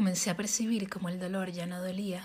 Comencé 0.00 0.30
a 0.30 0.34
percibir 0.34 0.88
como 0.88 1.10
el 1.10 1.20
dolor 1.20 1.50
ya 1.50 1.66
no 1.66 1.78
dolía, 1.78 2.24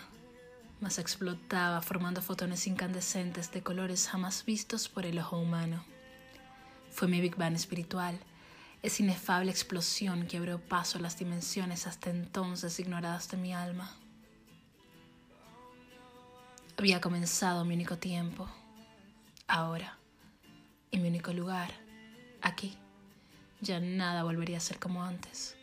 mas 0.80 0.98
explotaba 0.98 1.82
formando 1.82 2.22
fotones 2.22 2.68
incandescentes 2.68 3.52
de 3.52 3.64
colores 3.64 4.08
jamás 4.08 4.46
vistos 4.46 4.88
por 4.88 5.06
el 5.06 5.20
ojo 5.20 5.38
humano. 5.38 5.84
Fue 6.90 7.10
mi 7.10 7.20
Big 7.20 7.36
Bang 7.36 7.54
espiritual, 7.54 8.18
esa 8.82 9.04
inefable 9.04 9.52
explosión 9.52 10.26
que 10.26 10.38
abrió 10.38 10.58
paso 10.58 11.00
a 11.00 11.02
las 11.02 11.20
dimensiones 11.20 11.86
hasta 11.86 12.12
entonces 12.12 12.80
ignoradas 12.80 13.30
de 13.30 13.36
mi 13.36 13.54
alma. 13.54 13.94
Había 16.78 17.02
comenzado 17.02 17.66
mi 17.66 17.74
único 17.74 17.98
tiempo, 17.98 18.50
ahora, 19.50 19.98
en 20.94 21.02
mi 21.02 21.10
único 21.10 21.34
lugar, 21.34 21.72
aquí. 22.42 22.78
Ya 23.60 23.82
nada 23.82 24.24
volvería 24.24 24.60
a 24.60 24.62
ser 24.62 24.80
como 24.80 25.04
antes 25.04 25.58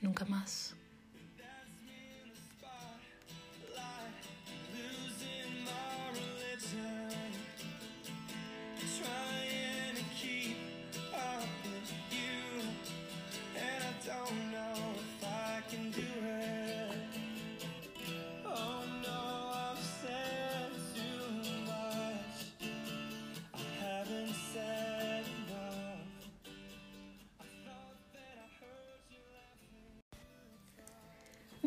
nunca 0.00 0.24
más. 0.24 0.74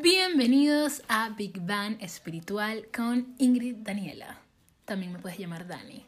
Bienvenidos 0.04 1.02
a 1.08 1.30
Big 1.30 1.62
Bang 1.62 1.96
Espiritual 2.02 2.90
con 2.94 3.36
Ingrid 3.38 3.78
Daniela. 3.78 4.38
También 4.84 5.14
me 5.14 5.20
puedes 5.20 5.40
llamar 5.40 5.66
Dani. 5.66 6.06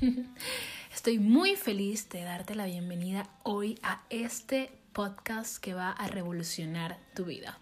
Estoy 0.94 1.18
muy 1.18 1.56
feliz 1.56 2.08
de 2.08 2.22
darte 2.22 2.54
la 2.54 2.66
bienvenida 2.66 3.28
hoy 3.42 3.80
a 3.82 4.04
este 4.10 4.70
podcast 4.92 5.56
que 5.56 5.74
va 5.74 5.90
a 5.90 6.06
revolucionar 6.06 7.00
tu 7.16 7.24
vida. 7.24 7.58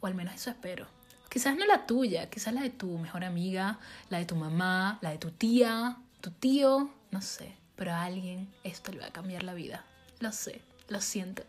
O 0.00 0.06
al 0.06 0.14
menos 0.14 0.34
eso 0.34 0.48
espero. 0.48 0.86
Quizás 1.28 1.58
no 1.58 1.66
la 1.66 1.84
tuya, 1.84 2.30
quizás 2.30 2.54
la 2.54 2.62
de 2.62 2.70
tu 2.70 2.96
mejor 2.96 3.22
amiga, 3.22 3.78
la 4.08 4.20
de 4.20 4.24
tu 4.24 4.34
mamá, 4.34 4.98
la 5.02 5.10
de 5.10 5.18
tu 5.18 5.30
tía, 5.30 5.98
tu 6.22 6.30
tío, 6.30 6.90
no 7.10 7.20
sé. 7.20 7.54
Pero 7.76 7.92
a 7.92 8.04
alguien 8.04 8.48
esto 8.64 8.92
le 8.92 9.00
va 9.00 9.08
a 9.08 9.12
cambiar 9.12 9.42
la 9.42 9.52
vida. 9.52 9.84
Lo 10.20 10.32
sé, 10.32 10.62
lo 10.88 11.00
siento. 11.00 11.42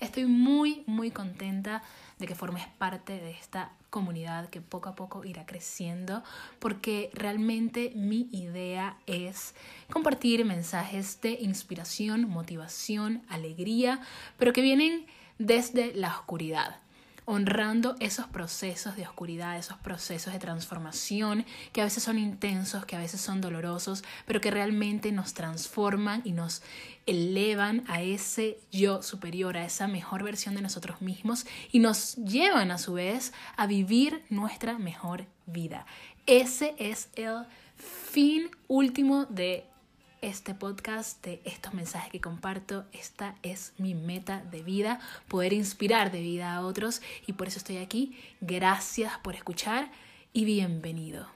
Estoy 0.00 0.26
muy, 0.26 0.84
muy 0.86 1.10
contenta 1.10 1.82
de 2.18 2.26
que 2.26 2.34
formes 2.34 2.66
parte 2.78 3.14
de 3.14 3.30
esta 3.30 3.72
comunidad 3.90 4.48
que 4.48 4.60
poco 4.60 4.88
a 4.88 4.94
poco 4.94 5.24
irá 5.24 5.44
creciendo, 5.44 6.22
porque 6.58 7.10
realmente 7.14 7.92
mi 7.94 8.28
idea 8.32 8.96
es 9.06 9.54
compartir 9.90 10.44
mensajes 10.44 11.20
de 11.20 11.32
inspiración, 11.32 12.28
motivación, 12.28 13.22
alegría, 13.28 14.00
pero 14.38 14.52
que 14.52 14.62
vienen 14.62 15.06
desde 15.38 15.94
la 15.94 16.08
oscuridad 16.08 16.76
honrando 17.24 17.96
esos 18.00 18.26
procesos 18.26 18.96
de 18.96 19.06
oscuridad, 19.06 19.56
esos 19.56 19.78
procesos 19.78 20.32
de 20.32 20.38
transformación 20.38 21.44
que 21.72 21.80
a 21.80 21.84
veces 21.84 22.02
son 22.02 22.18
intensos, 22.18 22.84
que 22.84 22.96
a 22.96 23.00
veces 23.00 23.20
son 23.20 23.40
dolorosos, 23.40 24.02
pero 24.26 24.40
que 24.40 24.50
realmente 24.50 25.12
nos 25.12 25.34
transforman 25.34 26.22
y 26.24 26.32
nos 26.32 26.62
elevan 27.06 27.84
a 27.88 28.02
ese 28.02 28.58
yo 28.70 29.02
superior, 29.02 29.56
a 29.56 29.64
esa 29.64 29.88
mejor 29.88 30.22
versión 30.22 30.54
de 30.54 30.62
nosotros 30.62 31.00
mismos 31.00 31.46
y 31.70 31.78
nos 31.78 32.16
llevan 32.16 32.70
a 32.70 32.78
su 32.78 32.94
vez 32.94 33.32
a 33.56 33.66
vivir 33.66 34.24
nuestra 34.30 34.78
mejor 34.78 35.26
vida. 35.46 35.86
Ese 36.26 36.74
es 36.78 37.08
el 37.16 37.44
fin 37.76 38.50
último 38.68 39.24
de 39.26 39.64
este 40.22 40.54
podcast, 40.54 41.22
de 41.24 41.42
estos 41.44 41.74
mensajes 41.74 42.10
que 42.10 42.20
comparto. 42.20 42.84
Esta 42.92 43.36
es 43.42 43.74
mi 43.76 43.94
meta 43.94 44.42
de 44.50 44.62
vida, 44.62 45.00
poder 45.28 45.52
inspirar 45.52 46.10
de 46.10 46.20
vida 46.20 46.54
a 46.54 46.64
otros 46.64 47.02
y 47.26 47.34
por 47.34 47.48
eso 47.48 47.58
estoy 47.58 47.78
aquí. 47.78 48.16
Gracias 48.40 49.12
por 49.18 49.34
escuchar 49.34 49.90
y 50.32 50.44
bienvenido. 50.44 51.26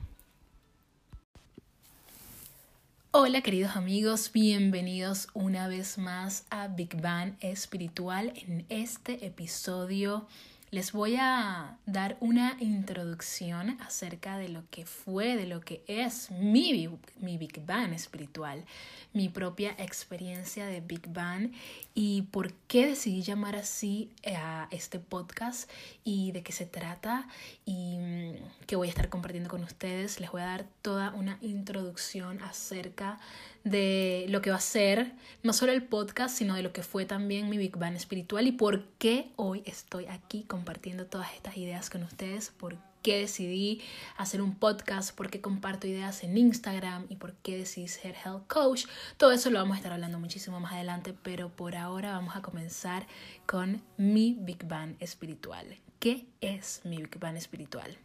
Hola 3.10 3.40
queridos 3.40 3.76
amigos, 3.76 4.30
bienvenidos 4.32 5.28
una 5.34 5.68
vez 5.68 5.98
más 5.98 6.44
a 6.50 6.68
Big 6.68 7.00
Bang 7.00 7.34
Espiritual. 7.40 8.32
En 8.36 8.66
este 8.68 9.26
episodio 9.26 10.26
les 10.70 10.92
voy 10.92 11.16
a 11.16 11.78
dar 11.86 12.16
una 12.20 12.56
introducción 12.58 13.78
acerca 13.80 14.36
de 14.36 14.48
lo 14.48 14.64
que 14.70 14.84
fue, 14.84 15.36
de 15.36 15.46
lo 15.46 15.60
que 15.60 15.84
es 15.86 16.30
mi, 16.32 16.88
mi 17.20 17.38
Big 17.38 17.64
Bang 17.64 17.92
espiritual, 17.92 18.64
mi 19.12 19.28
propia 19.28 19.74
experiencia 19.78 20.66
de 20.66 20.80
Big 20.80 21.06
Bang 21.08 21.52
y 21.94 22.22
por 22.22 22.52
qué 22.52 22.86
decidí 22.86 23.22
llamar 23.22 23.54
así 23.56 24.10
a 24.26 24.66
este 24.70 24.98
podcast 24.98 25.70
y 26.04 26.32
de 26.32 26.42
qué 26.42 26.52
se 26.52 26.66
trata 26.66 27.28
y 27.64 27.96
mm, 27.98 28.32
que 28.66 28.76
voy 28.76 28.88
a 28.88 28.90
estar 28.90 29.08
compartiendo 29.08 29.48
con 29.48 29.62
ustedes. 29.62 30.20
Les 30.20 30.30
voy 30.30 30.42
a 30.42 30.46
dar 30.46 30.66
toda 30.82 31.12
una 31.12 31.38
introducción 31.40 32.42
acerca 32.42 33.18
de 33.64 34.26
lo 34.28 34.42
que 34.42 34.50
va 34.50 34.56
a 34.56 34.60
ser 34.60 35.12
no 35.42 35.52
solo 35.52 35.72
el 35.72 35.82
podcast, 35.82 36.36
sino 36.36 36.54
de 36.54 36.62
lo 36.62 36.72
que 36.72 36.82
fue 36.82 37.04
también 37.04 37.48
mi 37.48 37.56
Big 37.56 37.76
Bang 37.76 37.94
espiritual 37.94 38.46
y 38.46 38.52
por 38.52 38.84
qué 38.98 39.30
hoy 39.36 39.62
estoy 39.64 40.06
aquí 40.06 40.44
compartiendo 40.56 41.04
todas 41.04 41.34
estas 41.34 41.58
ideas 41.58 41.90
con 41.90 42.02
ustedes, 42.02 42.50
por 42.50 42.78
qué 43.02 43.18
decidí 43.18 43.82
hacer 44.16 44.40
un 44.40 44.54
podcast, 44.54 45.14
por 45.14 45.28
qué 45.28 45.42
comparto 45.42 45.86
ideas 45.86 46.24
en 46.24 46.38
Instagram 46.38 47.04
y 47.10 47.16
por 47.16 47.34
qué 47.34 47.58
decidí 47.58 47.88
ser 47.88 48.14
health 48.24 48.46
coach. 48.46 48.86
Todo 49.18 49.32
eso 49.32 49.50
lo 49.50 49.58
vamos 49.58 49.74
a 49.74 49.76
estar 49.76 49.92
hablando 49.92 50.18
muchísimo 50.18 50.58
más 50.58 50.72
adelante, 50.72 51.14
pero 51.22 51.50
por 51.50 51.76
ahora 51.76 52.12
vamos 52.12 52.36
a 52.36 52.40
comenzar 52.40 53.06
con 53.44 53.82
mi 53.98 54.38
Big 54.40 54.66
Bang 54.66 54.96
espiritual. 54.98 55.76
¿Qué 55.98 56.26
es 56.40 56.80
mi 56.84 56.96
Big 56.96 57.18
Bang 57.18 57.36
espiritual? 57.36 57.98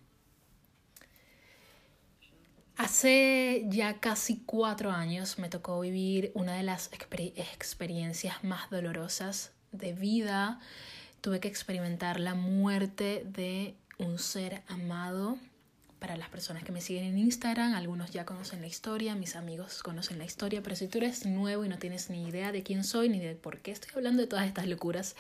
Hace 2.76 3.64
ya 3.70 4.02
casi 4.02 4.42
cuatro 4.46 4.92
años 4.92 5.40
me 5.40 5.48
tocó 5.48 5.80
vivir 5.80 6.32
una 6.36 6.56
de 6.56 6.64
las 6.64 6.90
experiencias 6.92 8.44
más 8.44 8.70
dolorosas 8.70 9.54
de 9.72 9.94
vida. 9.94 10.60
Tuve 11.22 11.40
que 11.40 11.48
experimentar 11.48 12.20
la 12.20 12.34
muerte 12.34 13.26
de 13.26 13.76
un 13.98 14.18
ser 14.18 14.64
amado. 14.68 15.38
Para 16.00 16.18
las 16.18 16.30
personas 16.30 16.64
que 16.64 16.72
me 16.72 16.82
siguen 16.82 17.04
en 17.04 17.20
Instagram, 17.20 17.76
algunos 17.76 18.10
ya 18.10 18.26
conocen 18.26 18.62
la 18.62 18.66
historia, 18.66 19.14
mis 19.14 19.36
amigos 19.36 19.84
conocen 19.84 20.18
la 20.18 20.26
historia, 20.26 20.64
pero 20.64 20.76
si 20.76 20.88
tú 20.88 20.98
eres 20.98 21.28
nuevo 21.28 21.64
y 21.64 21.70
no 21.70 21.78
tienes 21.78 22.10
ni 22.10 22.28
idea 22.28 22.52
de 22.52 22.64
quién 22.64 22.84
soy 22.84 23.08
ni 23.08 23.20
de 23.20 23.36
por 23.36 23.60
qué 23.60 23.70
estoy 23.70 23.92
hablando 23.96 24.24
de 24.24 24.28
todas 24.28 24.48
estas 24.48 24.68
locuras, 24.68 25.16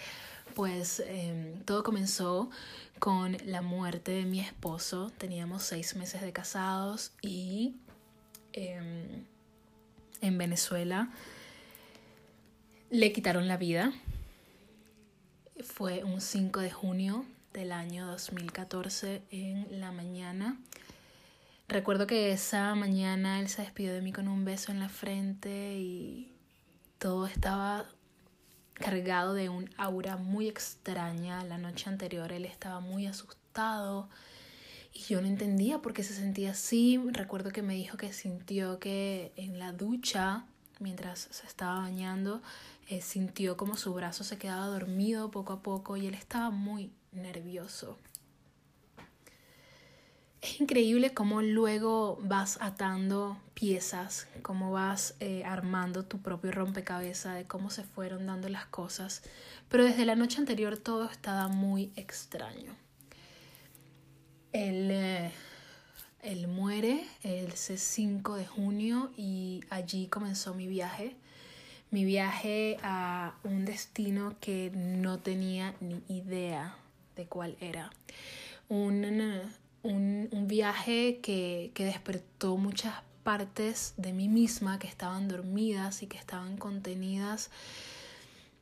pues 0.56 1.04
em, 1.06 1.62
todo 1.66 1.84
comenzó 1.84 2.50
con 2.98 3.38
la 3.46 3.62
muerte 3.62 4.12
de 4.12 4.26
mi 4.26 4.40
esposo. 4.40 5.12
Teníamos 5.20 5.62
seis 5.62 5.96
meses 5.96 6.22
de 6.22 6.34
casados 6.34 7.12
y 7.22 7.76
em, 8.54 9.26
en 10.22 10.38
Venezuela 10.40 11.12
le 12.90 13.14
quitaron 13.14 13.48
la 13.48 13.58
vida. 13.58 13.94
Fue 15.64 16.04
un 16.04 16.22
5 16.22 16.60
de 16.60 16.72
junio 16.72 17.26
del 17.54 17.72
año 17.72 18.08
2014 18.08 19.22
en 19.30 19.80
la 19.80 19.92
mañana. 19.92 20.58
Recuerdo 21.68 22.08
que 22.08 22.32
esa 22.32 22.74
mañana 22.74 23.40
él 23.40 23.48
se 23.48 23.62
despidió 23.62 23.94
de 23.94 24.02
mí 24.02 24.12
con 24.12 24.28
un 24.28 24.44
beso 24.44 24.72
en 24.72 24.80
la 24.80 24.90
frente 24.90 25.78
y 25.78 26.32
todo 26.98 27.28
estaba 27.28 27.86
cargado 28.74 29.34
de 29.34 29.50
un 29.50 29.70
aura 29.78 30.18
muy 30.18 30.48
extraña. 30.48 31.44
La 31.44 31.58
noche 31.58 31.90
anterior 31.90 32.32
él 32.32 32.46
estaba 32.46 32.80
muy 32.80 33.06
asustado 33.06 34.10
y 34.94 35.00
yo 35.02 35.22
no 35.22 35.28
entendía 35.28 35.80
por 35.80 35.94
qué 35.94 36.04
se 36.04 36.14
sentía 36.14 36.52
así. 36.52 37.00
Recuerdo 37.12 37.52
que 37.52 37.62
me 37.62 37.76
dijo 37.76 37.98
que 37.98 38.14
sintió 38.14 38.80
que 38.80 39.32
en 39.36 39.60
la 39.60 39.74
ducha, 39.74 40.46
mientras 40.80 41.28
se 41.30 41.46
estaba 41.46 41.80
bañando, 41.80 42.42
eh, 42.92 43.00
sintió 43.00 43.56
como 43.56 43.78
su 43.78 43.94
brazo 43.94 44.26
se 44.26 44.38
quedaba 44.38 44.68
dormido 44.68 45.32
poco 45.32 45.54
a 45.54 45.64
poco 45.64 45.96
y 45.96 46.08
él 46.08 46.14
estaba 46.14 46.50
muy 46.50 46.92
nervioso. 47.14 47.98
Es 50.42 50.60
increíble 50.60 51.14
cómo 51.14 51.42
luego 51.42 52.20
vas 52.22 52.58
atando 52.60 53.38
piezas, 53.54 54.28
cómo 54.42 54.74
vas 54.74 55.16
eh, 55.22 55.46
armando 55.46 56.04
tu 56.04 56.22
propio 56.22 56.52
rompecabezas, 56.52 57.36
de 57.36 57.46
cómo 57.46 57.70
se 57.70 57.86
fueron 57.86 58.26
dando 58.26 58.50
las 58.50 58.66
cosas. 58.66 59.24
Pero 59.70 59.86
desde 59.86 60.04
la 60.04 60.18
noche 60.18 60.40
anterior 60.40 60.78
todo 60.78 61.06
estaba 61.10 61.48
muy 61.48 61.94
extraño. 61.96 62.76
Él, 64.52 64.92
eh, 64.92 65.32
él 66.24 66.50
muere 66.50 67.08
el 67.24 67.54
5 67.54 68.36
de 68.36 68.46
junio 68.46 69.14
y 69.16 69.64
allí 69.70 70.08
comenzó 70.08 70.54
mi 70.54 70.68
viaje. 70.68 71.16
Mi 71.92 72.06
viaje 72.06 72.78
a 72.84 73.36
un 73.44 73.66
destino 73.66 74.36
que 74.40 74.72
no 74.74 75.20
tenía 75.20 75.76
ni 75.82 76.02
idea 76.08 76.76
de 77.16 77.26
cuál 77.26 77.58
era. 77.60 77.92
Un, 78.70 79.04
un, 79.84 80.30
un 80.32 80.48
viaje 80.48 81.20
que, 81.22 81.72
que 81.74 81.84
despertó 81.84 82.56
muchas 82.56 82.96
partes 83.24 83.94
de 83.98 84.14
mí 84.14 84.30
misma 84.30 84.80
que 84.80 84.88
estaban 84.88 85.28
dormidas 85.28 86.02
y 86.02 86.08
que 86.08 86.18
estaban 86.18 86.58
contenidas 86.58 87.50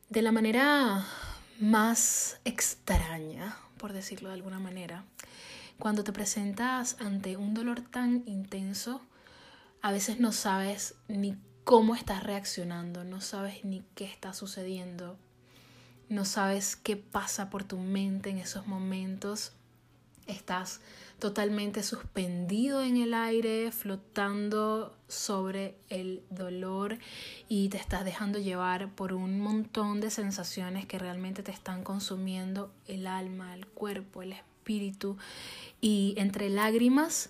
de 0.10 0.22
la 0.24 0.32
manera 0.32 1.06
más 1.60 2.40
extraña, 2.46 3.58
por 3.78 3.94
decirlo 3.94 4.30
de 4.30 4.36
alguna 4.36 4.60
manera. 4.60 5.06
Cuando 5.78 6.04
te 6.04 6.12
presentas 6.12 6.98
ante 7.00 7.38
un 7.38 7.54
dolor 7.54 7.82
tan 7.82 8.24
intenso, 8.26 9.02
a 9.82 9.92
veces 9.92 10.20
no 10.20 10.32
sabes 10.32 10.96
ni 11.08 11.38
cómo 11.70 11.94
estás 11.94 12.24
reaccionando, 12.24 13.04
no 13.04 13.22
sabes 13.22 13.64
ni 13.64 13.84
qué 13.94 14.06
está 14.06 14.34
sucediendo, 14.34 15.20
no 16.10 16.26
sabes 16.26 16.76
qué 16.76 16.98
pasa 16.98 17.52
por 17.52 17.64
tu 17.64 17.78
mente 17.78 18.32
en 18.32 18.40
esos 18.40 18.66
momentos. 18.66 19.52
Estás 20.26 20.82
totalmente 21.20 21.84
suspendido 21.84 22.82
en 22.82 22.98
el 22.98 23.14
aire, 23.14 23.72
flotando 23.72 24.98
sobre 25.08 25.76
el 25.90 26.24
dolor 26.32 26.98
y 27.48 27.70
te 27.70 27.78
estás 27.78 28.04
dejando 28.04 28.40
llevar 28.40 28.90
por 28.96 29.14
un 29.14 29.40
montón 29.40 30.02
de 30.02 30.10
sensaciones 30.10 30.88
que 30.88 30.98
realmente 30.98 31.44
te 31.44 31.52
están 31.52 31.84
consumiendo 31.84 32.74
el 32.88 33.06
alma, 33.06 33.54
el 33.54 33.68
cuerpo, 33.68 34.24
el 34.24 34.32
espíritu 34.32 35.18
y 35.82 36.16
entre 36.18 36.50
lágrimas 36.50 37.30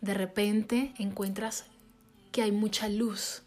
de 0.00 0.14
repente 0.14 0.94
encuentras 0.96 1.66
que 2.32 2.40
hay 2.40 2.52
mucha 2.52 2.88
luz. 2.88 3.42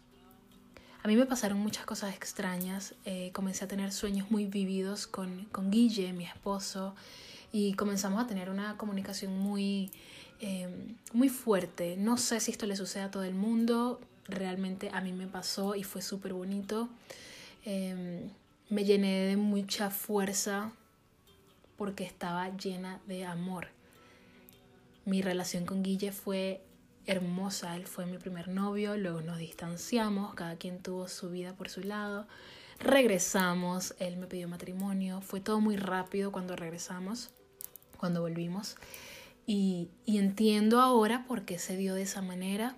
A 1.04 1.08
mí 1.08 1.16
me 1.16 1.26
pasaron 1.26 1.58
muchas 1.58 1.84
cosas 1.84 2.14
extrañas. 2.14 2.94
Eh, 3.04 3.30
comencé 3.34 3.66
a 3.66 3.68
tener 3.68 3.92
sueños 3.92 4.30
muy 4.30 4.46
vividos 4.46 5.06
con, 5.06 5.44
con 5.52 5.70
Guille, 5.70 6.14
mi 6.14 6.24
esposo, 6.24 6.94
y 7.52 7.74
comenzamos 7.74 8.24
a 8.24 8.26
tener 8.26 8.48
una 8.48 8.78
comunicación 8.78 9.38
muy, 9.38 9.90
em, 10.40 10.96
muy 11.12 11.28
fuerte. 11.28 11.98
No 11.98 12.16
sé 12.16 12.40
si 12.40 12.52
esto 12.52 12.64
le 12.64 12.74
sucede 12.74 13.02
a 13.02 13.10
todo 13.10 13.22
el 13.22 13.34
mundo, 13.34 14.00
realmente 14.28 14.88
a 14.94 15.02
mí 15.02 15.12
me 15.12 15.26
pasó 15.26 15.74
y 15.74 15.82
fue 15.82 16.00
súper 16.00 16.32
bonito. 16.32 16.88
Em, 17.66 18.30
me 18.70 18.86
llené 18.86 19.26
de 19.26 19.36
mucha 19.36 19.90
fuerza 19.90 20.72
porque 21.76 22.04
estaba 22.04 22.48
llena 22.56 22.98
de 23.06 23.26
amor. 23.26 23.68
Mi 25.04 25.20
relación 25.20 25.66
con 25.66 25.82
Guille 25.82 26.12
fue 26.12 26.62
hermosa, 27.06 27.76
él 27.76 27.86
fue 27.86 28.06
mi 28.06 28.18
primer 28.18 28.48
novio, 28.48 28.96
luego 28.96 29.20
nos 29.20 29.38
distanciamos, 29.38 30.34
cada 30.34 30.56
quien 30.56 30.80
tuvo 30.80 31.08
su 31.08 31.30
vida 31.30 31.54
por 31.54 31.68
su 31.68 31.80
lado, 31.80 32.26
regresamos, 32.78 33.94
él 33.98 34.16
me 34.16 34.26
pidió 34.26 34.48
matrimonio, 34.48 35.20
fue 35.20 35.40
todo 35.40 35.60
muy 35.60 35.76
rápido 35.76 36.32
cuando 36.32 36.56
regresamos 36.56 37.30
cuando 38.04 38.20
volvimos. 38.20 38.76
Y, 39.46 39.88
entiendo 40.06 40.82
ahora 40.82 41.24
por 41.26 41.46
qué 41.46 41.58
se 41.58 41.76
dio 41.76 41.94
de 41.94 42.02
esa 42.02 42.20
manera. 42.20 42.76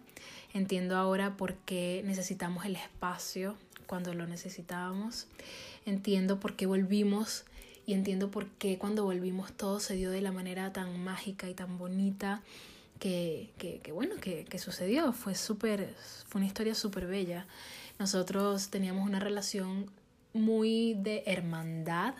Entiendo 0.54 0.96
ahora 0.96 1.36
por 1.36 1.54
qué 1.54 2.02
necesitamos 2.04 2.64
el 2.64 2.76
espacio 2.76 3.56
cuando 3.88 4.14
lo 4.14 4.28
necesitábamos. 4.28 5.26
Entiendo 5.84 6.38
por 6.38 6.54
qué 6.54 6.66
volvimos 6.66 7.44
y 7.86 7.94
entiendo 7.94 8.30
por 8.30 8.46
qué 8.50 8.78
cuando 8.78 9.02
volvimos 9.02 9.52
todo 9.52 9.80
se 9.80 9.94
dio 9.94 10.12
de 10.12 10.20
la 10.20 10.30
manera 10.30 10.72
tan 10.72 11.02
mágica 11.02 11.48
y 11.48 11.54
tan 11.54 11.76
bonita 11.76 12.42
que, 12.98 13.52
que, 13.58 13.80
que 13.80 13.92
bueno, 13.92 14.16
que, 14.20 14.44
que, 14.44 14.58
sucedió. 14.58 15.12
Fue 15.12 15.34
súper, 15.34 15.94
fue 16.26 16.40
una 16.40 16.46
historia 16.46 16.74
súper 16.74 17.06
bella. 17.06 17.46
Nosotros 17.98 18.68
teníamos 18.68 19.06
una 19.06 19.20
relación 19.20 19.90
muy 20.32 20.94
de 20.94 21.22
hermandad, 21.26 22.14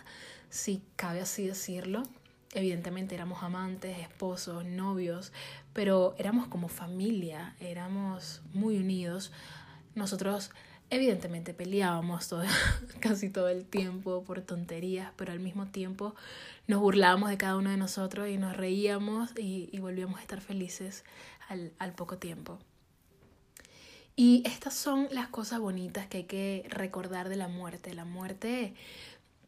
si 0.49 0.81
cabe 0.95 1.21
así 1.21 1.47
decirlo. 1.47 2.03
Evidentemente 2.53 3.13
éramos 3.13 3.43
amantes, 3.43 3.99
esposos, 3.99 4.65
novios, 4.65 5.31
pero 5.73 6.15
éramos 6.17 6.47
como 6.47 6.69
familia, 6.69 7.55
éramos 7.59 8.41
muy 8.53 8.77
unidos. 8.77 9.31
Nosotros 9.95 10.51
evidentemente 10.89 11.53
peleábamos 11.53 12.27
todo, 12.27 12.43
casi 12.99 13.29
todo 13.29 13.49
el 13.49 13.65
tiempo 13.65 14.23
por 14.23 14.41
tonterías, 14.41 15.11
pero 15.15 15.31
al 15.31 15.39
mismo 15.39 15.67
tiempo 15.67 16.15
nos 16.67 16.79
burlábamos 16.79 17.29
de 17.29 17.37
cada 17.37 17.55
uno 17.55 17.69
de 17.69 17.77
nosotros 17.77 18.27
y 18.29 18.37
nos 18.37 18.55
reíamos 18.55 19.31
y, 19.37 19.69
y 19.71 19.79
volvíamos 19.79 20.19
a 20.19 20.21
estar 20.21 20.41
felices 20.41 21.03
al, 21.49 21.71
al 21.79 21.93
poco 21.93 22.17
tiempo. 22.17 22.59
Y 24.15 24.41
estas 24.45 24.73
son 24.73 25.07
las 25.11 25.27
cosas 25.27 25.59
bonitas 25.59 26.07
que 26.07 26.17
hay 26.17 26.23
que 26.23 26.65
recordar 26.69 27.29
de 27.29 27.35
la 27.35 27.47
muerte. 27.47 27.93
La 27.93 28.03
muerte, 28.03 28.73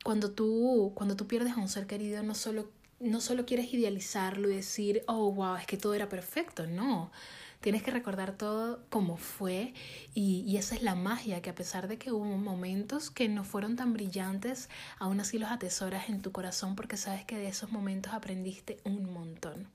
cuando 0.03 0.29
tú, 0.31 0.91
cuando 0.93 1.15
tú 1.15 1.25
pierdes 1.25 1.53
a 1.53 1.59
un 1.59 1.69
ser 1.69 1.87
querido, 1.87 2.21
no 2.21 2.35
solo 2.35 2.69
no 2.99 3.21
solo 3.21 3.45
quieres 3.45 3.73
idealizarlo 3.73 4.49
y 4.49 4.55
decir, 4.55 5.03
oh, 5.07 5.31
wow, 5.31 5.55
es 5.55 5.65
que 5.65 5.77
todo 5.77 5.93
era 5.93 6.09
perfecto, 6.09 6.67
no. 6.67 7.11
Tienes 7.61 7.83
que 7.83 7.91
recordar 7.91 8.31
todo 8.37 8.85
como 8.89 9.17
fue 9.17 9.73
y, 10.13 10.55
esa 10.55 10.75
es 10.75 10.81
la 10.81 10.95
magia, 10.95 11.41
que 11.41 11.49
a 11.49 11.55
pesar 11.55 11.89
de 11.89 11.97
que 11.97 12.11
hubo 12.11 12.23
momentos 12.37 13.11
que 13.11 13.27
no 13.27 13.43
fueron 13.43 13.75
tan 13.75 13.91
brillantes, 13.91 14.69
aún 14.97 15.19
así 15.19 15.37
los 15.37 15.51
atesoras 15.51 16.07
en 16.09 16.21
tu 16.21 16.31
corazón 16.31 16.75
porque 16.75 16.95
sabes 16.95 17.25
que 17.25 17.37
de 17.37 17.49
esos 17.49 17.71
momentos 17.71 18.13
aprendiste 18.13 18.79
un 18.85 19.11
montón. 19.11 19.67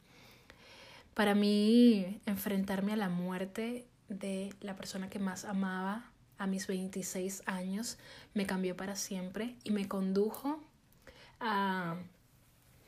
Para 1.12 1.34
mí, 1.34 2.20
enfrentarme 2.26 2.94
a 2.94 2.96
la 2.96 3.08
muerte 3.10 3.86
de 4.08 4.54
la 4.60 4.76
persona 4.76 5.10
que 5.10 5.18
más 5.18 5.44
amaba 5.44 6.10
a 6.38 6.46
mis 6.46 6.66
26 6.66 7.42
años 7.46 7.98
me 8.32 8.46
cambió 8.46 8.76
para 8.76 8.96
siempre 8.96 9.56
y 9.62 9.70
me 9.70 9.86
condujo 9.88 10.60
a 11.38 11.96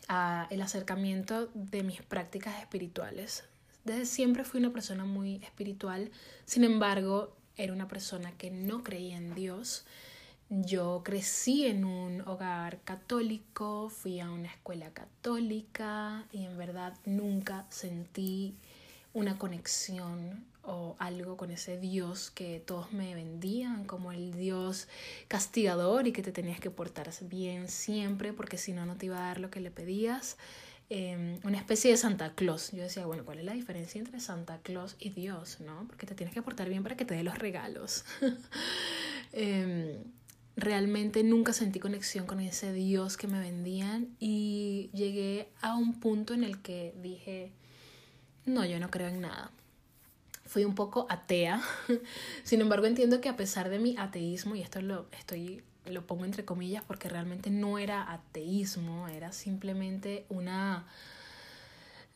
a 0.08 0.46
el 0.50 0.62
acercamiento 0.62 1.48
de 1.54 1.82
mis 1.82 2.02
prácticas 2.02 2.60
espirituales. 2.60 3.44
Desde 3.86 4.04
siempre 4.04 4.42
fui 4.42 4.58
una 4.58 4.72
persona 4.72 5.04
muy 5.04 5.36
espiritual, 5.36 6.10
sin 6.44 6.64
embargo, 6.64 7.36
era 7.56 7.72
una 7.72 7.86
persona 7.86 8.32
que 8.32 8.50
no 8.50 8.82
creía 8.82 9.16
en 9.16 9.32
Dios. 9.36 9.86
Yo 10.50 11.02
crecí 11.04 11.66
en 11.66 11.84
un 11.84 12.20
hogar 12.22 12.80
católico, 12.80 13.88
fui 13.88 14.18
a 14.18 14.28
una 14.28 14.48
escuela 14.48 14.92
católica 14.92 16.26
y 16.32 16.46
en 16.46 16.58
verdad 16.58 16.94
nunca 17.04 17.64
sentí 17.70 18.56
una 19.14 19.38
conexión 19.38 20.44
o 20.64 20.96
algo 20.98 21.36
con 21.36 21.52
ese 21.52 21.78
Dios 21.78 22.32
que 22.32 22.58
todos 22.58 22.92
me 22.92 23.14
vendían 23.14 23.84
como 23.84 24.10
el 24.10 24.32
Dios 24.34 24.88
castigador 25.28 26.08
y 26.08 26.12
que 26.12 26.22
te 26.22 26.32
tenías 26.32 26.58
que 26.58 26.72
portar 26.72 27.08
bien 27.20 27.68
siempre 27.68 28.32
porque 28.32 28.58
si 28.58 28.72
no 28.72 28.84
no 28.84 28.96
te 28.96 29.06
iba 29.06 29.18
a 29.18 29.28
dar 29.28 29.38
lo 29.38 29.48
que 29.48 29.60
le 29.60 29.70
pedías. 29.70 30.36
Eh, 30.88 31.40
una 31.42 31.58
especie 31.58 31.90
de 31.90 31.96
Santa 31.96 32.34
Claus. 32.34 32.70
Yo 32.72 32.82
decía, 32.82 33.06
bueno, 33.06 33.24
¿cuál 33.24 33.38
es 33.38 33.44
la 33.44 33.54
diferencia 33.54 33.98
entre 33.98 34.20
Santa 34.20 34.58
Claus 34.62 34.96
y 34.98 35.10
Dios? 35.10 35.58
¿no? 35.60 35.84
Porque 35.88 36.06
te 36.06 36.14
tienes 36.14 36.34
que 36.34 36.42
portar 36.42 36.68
bien 36.68 36.82
para 36.82 36.96
que 36.96 37.04
te 37.04 37.14
dé 37.14 37.22
los 37.22 37.38
regalos. 37.38 38.04
eh, 39.32 39.98
realmente 40.56 41.24
nunca 41.24 41.52
sentí 41.52 41.80
conexión 41.80 42.26
con 42.26 42.40
ese 42.40 42.72
Dios 42.72 43.16
que 43.16 43.26
me 43.26 43.40
vendían 43.40 44.16
y 44.20 44.90
llegué 44.94 45.48
a 45.60 45.76
un 45.76 45.98
punto 45.98 46.34
en 46.34 46.44
el 46.44 46.62
que 46.62 46.94
dije, 47.02 47.50
no, 48.44 48.64
yo 48.64 48.78
no 48.78 48.90
creo 48.90 49.08
en 49.08 49.20
nada 49.20 49.50
fui 50.46 50.64
un 50.64 50.74
poco 50.74 51.06
atea. 51.10 51.60
Sin 52.44 52.60
embargo, 52.60 52.86
entiendo 52.86 53.20
que 53.20 53.28
a 53.28 53.36
pesar 53.36 53.68
de 53.68 53.78
mi 53.78 53.96
ateísmo, 53.98 54.54
y 54.54 54.62
esto 54.62 54.80
lo 54.80 55.06
estoy 55.12 55.62
lo 55.90 56.06
pongo 56.06 56.24
entre 56.24 56.44
comillas 56.44 56.82
porque 56.86 57.08
realmente 57.08 57.50
no 57.50 57.78
era 57.78 58.12
ateísmo, 58.12 59.08
era 59.08 59.32
simplemente 59.32 60.26
una 60.28 60.86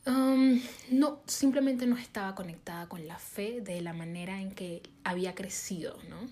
um, 0.05 0.59
no, 0.91 1.21
simplemente 1.25 1.85
no 1.85 1.97
estaba 1.97 2.35
conectada 2.35 2.87
con 2.87 3.07
la 3.07 3.17
fe 3.17 3.61
de 3.61 3.81
la 3.81 3.93
manera 3.93 4.41
en 4.41 4.51
que 4.51 4.81
había 5.03 5.35
crecido, 5.35 5.97
¿no? 6.09 6.29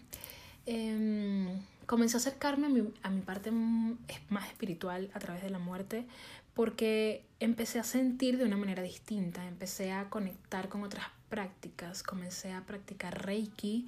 Um, 0.68 1.62
comencé 1.86 2.18
a 2.18 2.20
acercarme 2.20 2.68
a 2.68 2.70
mi, 2.70 2.84
a 3.02 3.10
mi 3.10 3.22
parte 3.22 3.52
más 3.52 4.48
espiritual 4.48 5.10
a 5.14 5.20
través 5.20 5.42
de 5.42 5.50
la 5.50 5.60
muerte 5.60 6.06
porque 6.54 7.24
empecé 7.40 7.80
a 7.80 7.84
sentir 7.84 8.38
de 8.38 8.44
una 8.44 8.58
manera 8.58 8.84
distinta, 8.84 9.48
empecé 9.48 9.92
a 9.92 10.10
conectar 10.10 10.70
con 10.70 10.84
otras 10.84 11.06
prácticas, 11.30 12.04
comencé 12.04 12.52
a 12.52 12.66
practicar 12.66 13.26
Reiki, 13.26 13.88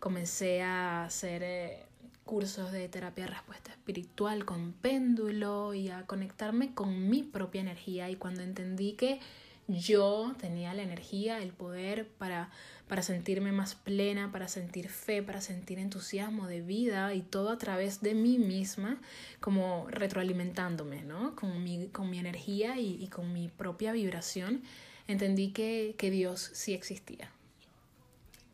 comencé 0.00 0.62
a 0.62 1.04
hacer 1.04 1.42
eh, 1.42 1.86
cursos 2.30 2.70
de 2.70 2.88
terapia 2.88 3.24
de 3.24 3.32
respuesta 3.32 3.72
espiritual 3.72 4.44
con 4.44 4.72
péndulo 4.72 5.74
y 5.74 5.88
a 5.88 6.06
conectarme 6.06 6.74
con 6.74 7.08
mi 7.10 7.24
propia 7.24 7.60
energía 7.60 8.08
y 8.08 8.14
cuando 8.14 8.42
entendí 8.42 8.92
que 8.92 9.18
yo 9.66 10.32
tenía 10.38 10.72
la 10.72 10.82
energía, 10.82 11.42
el 11.42 11.52
poder 11.52 12.06
para, 12.06 12.50
para 12.86 13.02
sentirme 13.02 13.50
más 13.50 13.74
plena, 13.74 14.30
para 14.30 14.46
sentir 14.46 14.88
fe, 14.90 15.24
para 15.24 15.40
sentir 15.40 15.80
entusiasmo 15.80 16.46
de 16.46 16.60
vida 16.60 17.12
y 17.14 17.22
todo 17.22 17.50
a 17.50 17.58
través 17.58 18.00
de 18.00 18.14
mí 18.14 18.38
misma, 18.38 19.00
como 19.40 19.88
retroalimentándome, 19.90 21.02
¿no? 21.02 21.34
Con 21.34 21.64
mi, 21.64 21.88
con 21.88 22.10
mi 22.10 22.20
energía 22.20 22.78
y, 22.78 23.02
y 23.02 23.08
con 23.08 23.32
mi 23.32 23.48
propia 23.48 23.90
vibración 23.90 24.62
entendí 25.08 25.50
que, 25.50 25.96
que 25.98 26.12
Dios 26.12 26.48
sí 26.52 26.74
existía. 26.74 27.32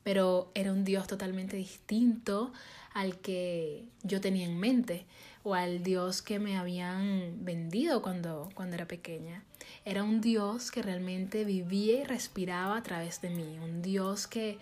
Pero 0.07 0.53
era 0.55 0.71
un 0.71 0.85
Dios 0.85 1.09
totalmente 1.09 1.57
distinto 1.57 2.53
al 2.95 3.19
que 3.19 3.89
yo 4.05 4.21
tenía 4.21 4.47
en 4.47 4.57
mente 4.57 5.05
o 5.43 5.57
al 5.57 5.83
Dios 5.83 6.23
que 6.23 6.39
me 6.39 6.57
habían 6.57 7.45
vendido 7.45 8.03
cuando, 8.03 8.49
cuando 8.55 8.77
era 8.77 8.87
pequeña. 8.87 9.43
Era 9.85 10.05
un 10.05 10.21
Dios 10.21 10.71
que 10.71 10.81
realmente 10.81 11.45
vivía 11.45 12.03
y 12.03 12.05
respiraba 12.05 12.77
a 12.77 12.85
través 12.85 13.21
de 13.21 13.31
mí, 13.31 13.59
un 13.59 13.83
Dios 13.83 14.29
que, 14.29 14.61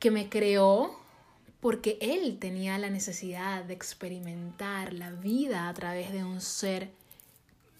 que 0.00 0.10
me 0.10 0.28
creó 0.28 0.98
porque 1.60 1.96
Él 2.00 2.38
tenía 2.40 2.76
la 2.78 2.90
necesidad 2.90 3.62
de 3.62 3.74
experimentar 3.74 4.94
la 4.94 5.12
vida 5.12 5.68
a 5.68 5.74
través 5.74 6.10
de 6.10 6.24
un 6.24 6.40
ser 6.40 6.90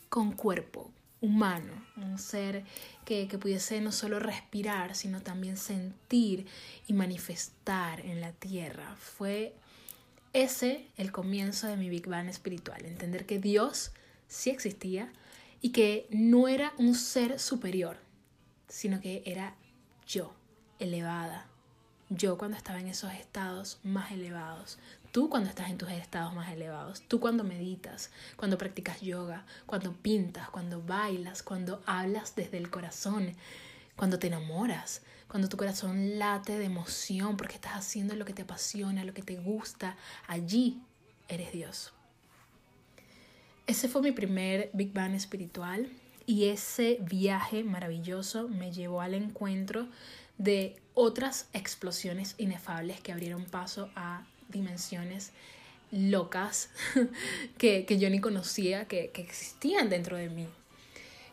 con 0.09 0.31
cuerpo, 0.31 0.89
humano, 1.21 1.73
un 1.97 2.17
ser 2.17 2.65
que, 3.11 3.38
pudiese 3.38 3.81
no 3.81 3.90
solo 3.90 4.21
respirar, 4.21 4.95
sino 4.95 5.21
también 5.21 5.57
sentir 5.57 6.47
y 6.87 6.93
manifestar 6.93 7.99
en 8.07 8.21
la 8.21 8.31
tierra. 8.31 8.95
Fue 8.95 9.52
ese 10.33 10.87
el 10.97 11.11
comienzo 11.11 11.67
de 11.67 11.76
mi 11.76 11.88
Big 11.88 12.07
Bang 12.07 12.29
espiritual, 12.29 12.85
entender 12.85 13.26
que 13.26 13.40
Dios 13.40 13.90
sí 14.29 14.50
existía 14.50 15.12
y 15.61 15.71
que 15.71 16.07
no 16.11 16.47
era 16.47 16.73
un 16.79 16.95
ser 16.95 17.40
superior, 17.40 17.97
sino 18.69 19.00
que 19.00 19.25
era 19.26 19.57
yo, 20.07 20.33
elevada. 20.79 21.49
Yo 22.11 22.38
cuando 22.38 22.57
estaba 22.57 22.79
en 22.79 22.87
esos 22.87 23.12
estados 23.12 23.81
más 23.83 24.12
elevados, 24.12 24.79
Tú 25.12 25.29
cuando 25.29 25.49
estás 25.49 25.71
en 25.71 25.79
tus 25.79 25.90
estados 25.90 26.35
más 26.35 26.52
elevados, 26.52 27.02
tú 27.09 27.19
cuando 27.19 27.43
meditas, 27.43 28.11
cuando 28.37 28.59
practicas 28.59 29.00
yoga, 29.00 29.45
cuando 29.67 29.93
pintas, 29.93 30.49
cuando 30.50 30.83
bailas, 30.83 31.43
cuando 31.43 31.83
hablas 31.85 32.37
desde 32.37 32.59
el 32.59 32.71
corazón, 32.71 33.35
cuando 33.97 34.21
te 34.21 34.29
enamoras, 34.29 35.02
cuando 35.26 35.49
tu 35.49 35.57
corazón 35.57 36.19
late 36.19 36.59
de 36.59 36.64
emoción 36.64 37.37
porque 37.37 37.57
estás 37.57 37.73
haciendo 37.73 38.14
lo 38.14 38.25
que 38.25 38.33
te 38.33 38.43
apasiona, 38.43 39.05
lo 39.05 39.12
que 39.12 39.23
te 39.23 39.37
gusta, 39.37 39.97
allí 40.29 40.81
eres 41.29 41.52
Dios. 41.52 41.93
Ese 43.67 43.88
fue 43.88 44.02
mi 44.02 44.12
primer 44.12 44.71
Big 44.73 44.93
Bang 44.93 45.14
espiritual 45.14 45.90
y 46.25 46.47
ese 46.47 46.99
viaje 47.00 47.64
maravilloso 47.64 48.49
me 48.49 48.73
llevó 48.73 49.00
al 49.00 49.14
encuentro 49.14 49.88
de 50.38 50.81
otras 50.95 51.49
explosiones 51.52 52.35
inefables 52.38 53.00
que 53.00 53.12
abrieron 53.12 53.45
paso 53.45 53.90
a 53.97 54.26
dimensiones 54.50 55.33
locas 55.90 56.71
que, 57.59 57.85
yo 57.99 58.11
ni 58.11 58.21
conocía 58.21 58.87
que, 58.87 59.11
existían 59.14 59.88
dentro 59.88 60.16
de 60.16 60.28
mí. 60.28 60.47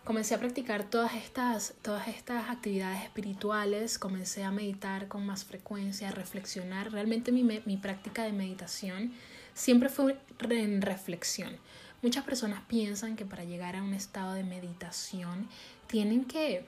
Comencé 0.04 0.36
a 0.36 0.40
practicar 0.40 0.90
todas 0.90 1.16
estas, 1.16 1.74
todas 1.82 2.08
estas 2.08 2.50
actividades 2.50 3.04
espirituales, 3.04 4.00
comencé 4.00 4.44
a 4.44 4.52
meditar 4.52 5.10
con 5.10 5.26
más 5.26 5.44
frecuencia, 5.44 6.08
a 6.08 6.12
reflexionar. 6.12 6.94
Realmente 6.94 7.34
mi, 7.34 7.44
mi 7.44 7.78
práctica 7.78 8.24
de 8.24 8.32
meditación 8.32 9.12
siempre 9.54 9.90
fue 9.90 10.18
en 10.50 10.82
reflexión. 10.82 11.58
Muchas 12.02 12.24
personas 12.24 12.62
piensan 12.68 13.18
que 13.18 13.26
para 13.26 13.44
llegar 13.44 13.76
a 13.76 13.84
un 13.84 13.94
estado 13.94 14.34
de 14.34 14.44
meditación 14.44 15.50
tienen 15.88 16.24
que 16.24 16.64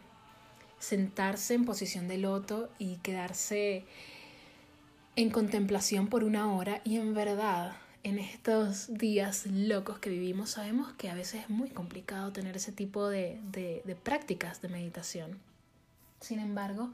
sentarse 0.79 1.53
en 1.53 1.65
posición 1.65 2.07
de 2.07 2.17
loto 2.17 2.69
y 2.79 2.95
quedarse 2.97 3.85
en 5.15 5.29
contemplación 5.29 6.07
por 6.07 6.23
una 6.23 6.53
hora 6.53 6.81
y 6.83 6.97
en 6.97 7.13
verdad 7.13 7.75
en 8.03 8.19
estos 8.19 8.93
días 8.97 9.45
locos 9.47 9.99
que 9.99 10.09
vivimos 10.09 10.51
sabemos 10.51 10.93
que 10.93 11.09
a 11.09 11.15
veces 11.15 11.43
es 11.43 11.49
muy 11.49 11.69
complicado 11.69 12.31
tener 12.31 12.55
ese 12.55 12.71
tipo 12.71 13.09
de, 13.09 13.39
de, 13.51 13.95
prácticas 14.01 14.61
de 14.61 14.69
meditación. 14.69 15.37
Sin 16.21 16.39
embargo, 16.39 16.89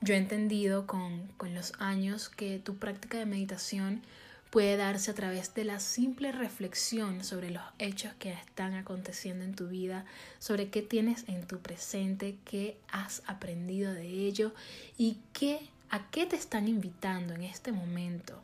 yo 0.00 0.14
he 0.14 0.18
entendido 0.18 0.86
con, 0.86 1.26
con 1.36 1.54
los 1.54 1.72
años 1.78 2.28
que 2.28 2.58
tu 2.58 2.76
práctica 2.76 3.18
de 3.18 3.26
meditación 3.26 4.02
puede 4.50 4.76
darse 4.76 5.10
a 5.10 5.14
través 5.14 5.52
de 5.54 5.64
la 5.64 5.80
simple 5.80 6.32
reflexión 6.32 7.22
sobre 7.24 7.50
los 7.50 7.62
hechos 7.78 8.12
que 8.18 8.32
están 8.32 8.74
aconteciendo 8.74 9.44
en 9.44 9.54
tu 9.54 9.68
vida, 9.68 10.06
sobre 10.38 10.70
qué 10.70 10.80
tienes 10.82 11.24
en 11.28 11.46
tu 11.46 11.58
presente, 11.58 12.38
qué 12.44 12.78
has 12.90 13.22
aprendido 13.26 13.92
de 13.92 14.06
ello 14.06 14.54
y 14.96 15.18
qué 15.32 15.68
¿A 15.90 16.10
qué 16.10 16.26
te 16.26 16.36
están 16.36 16.68
invitando 16.68 17.34
en 17.34 17.42
este 17.42 17.72
momento? 17.72 18.42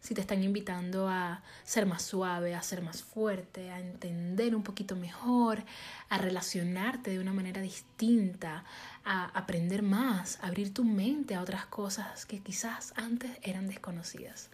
Si 0.00 0.14
te 0.14 0.20
están 0.20 0.44
invitando 0.44 1.08
a 1.08 1.42
ser 1.64 1.84
más 1.84 2.02
suave, 2.02 2.54
a 2.54 2.62
ser 2.62 2.80
más 2.80 3.02
fuerte, 3.02 3.70
a 3.70 3.80
entender 3.80 4.54
un 4.54 4.62
poquito 4.62 4.94
mejor, 4.94 5.64
a 6.08 6.18
relacionarte 6.18 7.10
de 7.10 7.18
una 7.18 7.32
manera 7.32 7.60
distinta, 7.60 8.64
a 9.04 9.24
aprender 9.36 9.82
más, 9.82 10.38
a 10.42 10.46
abrir 10.46 10.72
tu 10.72 10.84
mente 10.84 11.34
a 11.34 11.42
otras 11.42 11.66
cosas 11.66 12.24
que 12.24 12.38
quizás 12.38 12.92
antes 12.94 13.32
eran 13.42 13.66
desconocidas. 13.66 14.48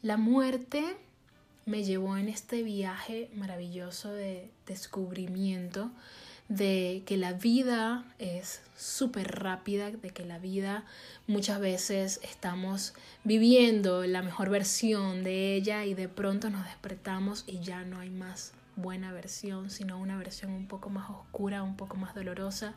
La 0.00 0.16
muerte 0.16 0.96
me 1.66 1.82
llevó 1.82 2.16
en 2.16 2.28
este 2.28 2.62
viaje 2.62 3.30
maravilloso 3.34 4.12
de 4.12 4.52
descubrimiento 4.66 5.90
de 6.48 7.02
que 7.06 7.16
la 7.16 7.32
vida 7.32 8.04
es 8.18 8.60
súper 8.76 9.40
rápida, 9.40 9.90
de 9.90 10.10
que 10.10 10.24
la 10.24 10.38
vida 10.38 10.84
muchas 11.26 11.60
veces 11.60 12.20
estamos 12.22 12.94
viviendo 13.24 14.04
la 14.04 14.22
mejor 14.22 14.50
versión 14.50 15.24
de 15.24 15.54
ella 15.54 15.84
y 15.84 15.94
de 15.94 16.08
pronto 16.08 16.50
nos 16.50 16.64
despertamos 16.64 17.44
y 17.46 17.60
ya 17.60 17.84
no 17.84 18.00
hay 18.00 18.10
más 18.10 18.52
buena 18.76 19.12
versión, 19.12 19.70
sino 19.70 19.98
una 19.98 20.16
versión 20.16 20.52
un 20.52 20.66
poco 20.66 20.90
más 20.90 21.10
oscura, 21.10 21.62
un 21.62 21.76
poco 21.76 21.96
más 21.96 22.14
dolorosa. 22.14 22.74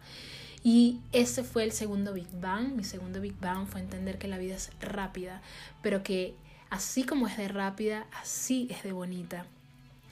Y 0.63 0.99
ese 1.11 1.43
fue 1.43 1.63
el 1.63 1.71
segundo 1.71 2.13
Big 2.13 2.29
Bang. 2.33 2.73
Mi 2.75 2.83
segundo 2.83 3.21
Big 3.21 3.39
Bang 3.39 3.67
fue 3.67 3.81
entender 3.81 4.17
que 4.17 4.27
la 4.27 4.37
vida 4.37 4.55
es 4.55 4.71
rápida, 4.79 5.41
pero 5.81 6.03
que 6.03 6.35
así 6.69 7.03
como 7.03 7.27
es 7.27 7.37
de 7.37 7.47
rápida, 7.47 8.07
así 8.21 8.67
es 8.71 8.83
de 8.83 8.91
bonita. 8.91 9.45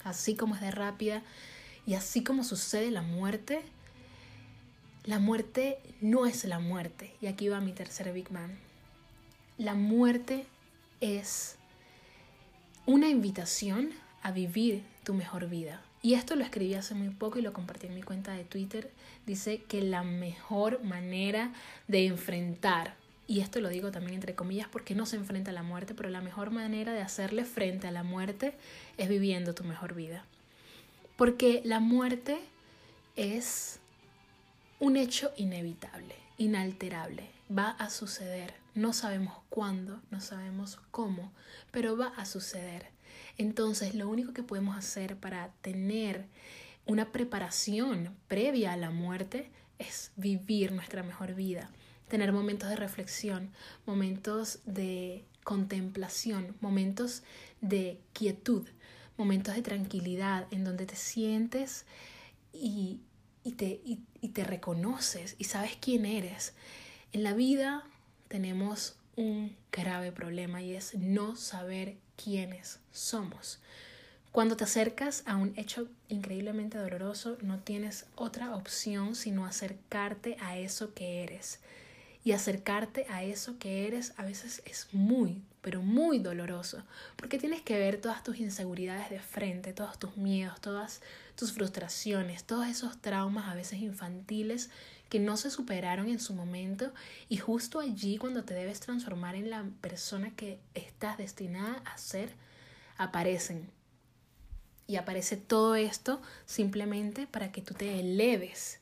Así 0.04 0.36
como 0.36 0.56
es 0.56 0.62
de 0.62 0.72
rápida, 0.72 1.24
y 1.86 1.96
así 1.96 2.24
como 2.24 2.44
sucede 2.44 2.92
la 2.92 3.02
muerte, 3.02 3.62
la 5.06 5.20
muerte 5.20 5.80
no 6.00 6.26
es 6.26 6.46
la 6.46 6.60
muerte. 6.60 7.14
Y 7.22 7.28
aquí 7.28 7.50
va 7.50 7.60
mi 7.60 7.74
tercer 7.74 8.12
Big 8.14 8.32
Man. 8.32 8.58
La 9.58 9.74
muerte 9.74 10.46
es 11.02 11.58
una 12.86 13.10
invitación 13.10 13.92
a 14.22 14.32
vivir 14.32 14.84
tu 15.04 15.14
mejor 15.14 15.50
vida. 15.50 15.82
Y 16.02 16.16
esto 16.16 16.36
lo 16.36 16.44
escribí 16.44 16.74
hace 16.74 16.96
muy 16.96 17.10
poco 17.10 17.40
y 17.40 17.42
lo 17.42 17.54
compartí 17.54 17.88
en 17.88 17.96
mi 17.96 18.02
cuenta 18.02 18.34
de 18.34 18.44
Twitter. 18.44 18.92
Dice 19.26 19.64
que 19.64 19.82
la 19.82 20.04
mejor 20.04 20.84
manera 20.84 21.54
de 21.88 22.08
enfrentar, 22.08 22.96
y 23.28 23.40
esto 23.40 23.62
lo 23.62 23.70
digo 23.70 23.92
también 23.92 24.16
entre 24.16 24.36
comillas 24.36 24.68
porque 24.70 24.96
no 24.96 25.06
se 25.06 25.16
enfrenta 25.16 25.52
a 25.52 25.54
la 25.54 25.64
muerte, 25.64 25.94
pero 25.94 26.10
la 26.10 26.20
mejor 26.22 26.52
manera 26.52 26.94
de 26.94 27.02
hacerle 27.02 27.46
frente 27.46 27.88
a 27.88 27.92
la 27.92 28.04
muerte 28.04 28.54
es 28.98 29.08
viviendo 29.08 29.56
tu 29.56 29.64
mejor 29.64 29.94
vida. 29.94 30.26
Porque 31.16 31.62
la 31.64 31.80
muerte 31.80 32.40
es 33.16 33.80
un 34.80 34.98
hecho 34.98 35.32
inevitable, 35.38 36.16
inalterable. 36.38 37.30
Va 37.56 37.70
a 37.70 37.90
suceder. 37.90 38.56
No 38.76 38.92
sabemos 38.94 39.36
cuándo, 39.50 40.02
no 40.10 40.20
sabemos 40.20 40.80
cómo, 40.92 41.32
pero 41.72 41.96
va 41.96 42.08
a 42.18 42.26
suceder. 42.26 42.88
Entonces, 43.38 43.96
lo 43.96 44.10
único 44.10 44.34
que 44.34 44.44
podemos 44.44 44.76
hacer 44.76 45.16
para 45.16 45.50
tener 45.62 46.26
una 46.86 47.12
preparación 47.12 48.16
previa 48.28 48.74
a 48.74 48.78
la 48.78 48.90
muerte 48.90 49.50
es 49.80 50.12
vivir 50.16 50.72
nuestra 50.72 51.04
mejor 51.04 51.34
vida, 51.34 51.70
tener 52.08 52.32
momentos 52.32 52.70
de 52.70 52.76
reflexión, 52.76 53.52
momentos 53.86 54.60
de 54.66 55.24
contemplación, 55.44 56.56
momentos 56.62 57.24
de 57.62 58.00
quietud, 58.14 58.68
momentos 59.18 59.56
de 59.56 59.62
tranquilidad 59.62 60.48
en 60.52 60.64
donde 60.64 60.86
te 60.86 60.96
sientes 60.96 61.86
y, 62.52 63.00
te, 63.58 63.82
y 63.84 64.28
te 64.30 64.44
reconoces 64.44 65.36
y 65.38 65.46
sabes 65.46 65.78
quién 65.80 66.06
eres. 66.06 66.54
En 67.12 67.24
la 67.24 67.34
vida 67.34 67.84
tenemos 68.28 68.96
un 69.16 69.56
grave 69.72 70.12
problema 70.12 70.62
y 70.62 70.76
es 70.76 70.96
no 70.96 71.36
saber 71.36 71.98
quiénes 72.16 72.80
somos. 72.92 73.60
Cuando 74.32 74.58
te 74.58 74.64
acercas 74.64 75.22
a 75.28 75.36
un 75.36 75.54
hecho 75.58 75.88
increíblemente 76.10 76.80
doloroso, 76.80 77.38
no 77.42 77.60
tienes 77.60 78.08
otra 78.16 78.56
opción 78.56 79.14
sino 79.14 79.46
acercarte 79.46 80.38
a 80.42 80.58
eso 80.58 80.96
que 80.96 81.24
eres. 81.24 81.60
Y 82.24 82.32
acercarte 82.32 83.06
a 83.10 83.24
eso 83.24 83.60
que 83.60 83.86
eres 83.86 84.14
a 84.18 84.24
veces 84.24 84.64
es 84.66 84.88
muy, 84.92 85.44
pero 85.64 85.82
muy 85.82 86.20
doloroso, 86.20 86.84
porque 87.16 87.40
tienes 87.40 87.62
que 87.62 87.80
ver 87.80 88.02
todas 88.02 88.22
tus 88.22 88.38
inseguridades 88.38 89.10
de 89.10 89.22
frente, 89.22 89.72
todos 89.72 89.98
tus 89.98 90.18
miedos, 90.18 90.60
todas 90.60 91.02
tus 91.38 91.54
frustraciones, 91.54 92.44
todos 92.44 92.68
esos 92.68 93.02
traumas 93.02 93.48
a 93.48 93.56
veces 93.56 93.80
infantiles 93.80 94.70
que 95.08 95.22
no 95.22 95.38
se 95.38 95.50
superaron 95.50 96.10
en 96.10 96.20
su 96.20 96.34
momento 96.34 96.92
y 97.30 97.38
justo 97.38 97.80
allí 97.80 98.18
cuando 98.18 98.44
te 98.44 98.54
debes 98.54 98.82
transformar 98.82 99.36
en 99.36 99.50
la 99.50 99.66
persona 99.80 100.36
que 100.36 100.60
estás 100.74 101.18
destinada 101.18 101.82
a 101.86 101.98
ser, 101.98 102.34
aparecen. 102.98 103.70
Y 104.86 104.98
aparece 104.98 105.38
todo 105.38 105.76
esto 105.76 106.22
simplemente 106.46 107.26
para 107.26 107.54
que 107.54 107.62
tú 107.62 107.74
te 107.74 108.02
eleves 108.02 108.82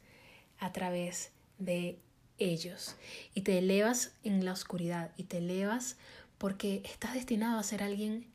a 0.58 0.74
través 0.74 1.30
de 1.60 2.00
ellos 2.40 2.96
y 3.36 3.42
te 3.42 3.60
elevas 3.60 4.14
en 4.24 4.44
la 4.44 4.54
oscuridad 4.54 5.12
y 5.16 5.26
te 5.26 5.38
elevas 5.38 5.98
porque 6.42 6.82
estás 6.86 7.14
destinado 7.14 7.60
a 7.60 7.64
ser 7.64 7.84
alguien 7.84 8.26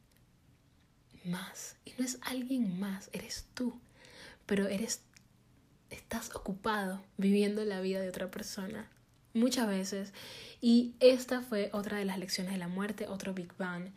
más. 1.24 1.74
Y 1.84 1.92
no 1.98 2.04
es 2.04 2.20
alguien 2.22 2.78
más, 2.78 3.10
eres 3.12 3.46
tú. 3.52 3.80
Pero 4.46 4.68
eres 4.68 5.00
estás 5.90 6.32
ocupado 6.36 7.02
viviendo 7.16 7.64
la 7.64 7.80
vida 7.80 8.00
de 8.00 8.08
otra 8.08 8.30
persona 8.30 8.88
muchas 9.34 9.66
veces. 9.66 10.12
Y 10.60 10.94
esta 11.00 11.40
fue 11.40 11.68
otra 11.72 11.98
de 11.98 12.04
las 12.04 12.20
lecciones 12.20 12.52
de 12.52 12.58
la 12.58 12.68
muerte, 12.68 13.08
otro 13.08 13.34
Big 13.34 13.52
Bang. 13.58 13.90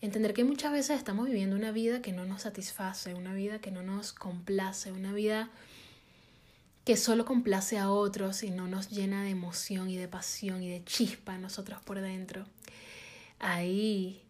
Entender 0.00 0.34
que 0.34 0.42
muchas 0.42 0.72
veces 0.72 0.98
estamos 0.98 1.26
viviendo 1.26 1.54
una 1.54 1.70
vida 1.70 2.02
que 2.02 2.10
no 2.10 2.26
nos 2.26 2.42
satisface, 2.42 3.14
una 3.14 3.32
vida 3.32 3.60
que 3.60 3.70
no 3.70 3.84
nos 3.84 4.12
complace, 4.12 4.90
una 4.90 5.12
vida 5.12 5.50
que 6.84 6.96
solo 6.96 7.24
complace 7.24 7.78
a 7.78 7.92
otros 7.92 8.42
y 8.42 8.50
no 8.50 8.66
nos 8.66 8.90
llena 8.90 9.22
de 9.22 9.30
emoción 9.30 9.88
y 9.88 9.98
de 9.98 10.08
pasión 10.08 10.64
y 10.64 10.68
de 10.68 10.82
chispa 10.82 11.34
a 11.34 11.38
nosotros 11.38 11.80
por 11.84 12.00
dentro. 12.00 12.44
Ahí 13.38 14.22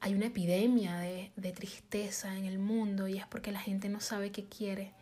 hay 0.00 0.14
una 0.14 0.26
epidemia 0.26 0.96
de, 0.98 1.32
de 1.36 1.52
tristeza 1.52 2.36
en 2.36 2.44
el 2.44 2.58
mundo 2.58 3.08
y 3.08 3.18
es 3.18 3.26
porque 3.26 3.52
la 3.52 3.60
gente 3.60 3.88
no 3.88 4.00
sabe 4.00 4.30
qué 4.30 4.44
quiere. 4.44 4.92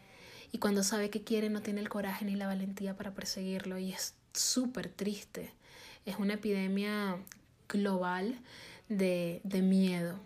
Y 0.52 0.58
cuando 0.58 0.84
sabe 0.84 1.10
qué 1.10 1.22
quiere 1.22 1.50
no 1.50 1.62
tiene 1.62 1.80
el 1.80 1.88
coraje 1.88 2.24
ni 2.24 2.36
la 2.36 2.46
valentía 2.46 2.96
para 2.96 3.12
perseguirlo 3.12 3.78
y 3.78 3.92
es 3.92 4.14
súper 4.32 4.88
triste. 4.88 5.52
Es 6.06 6.16
una 6.16 6.34
epidemia 6.34 7.18
global 7.68 8.38
de, 8.88 9.40
de, 9.44 9.62
miedo. 9.62 10.18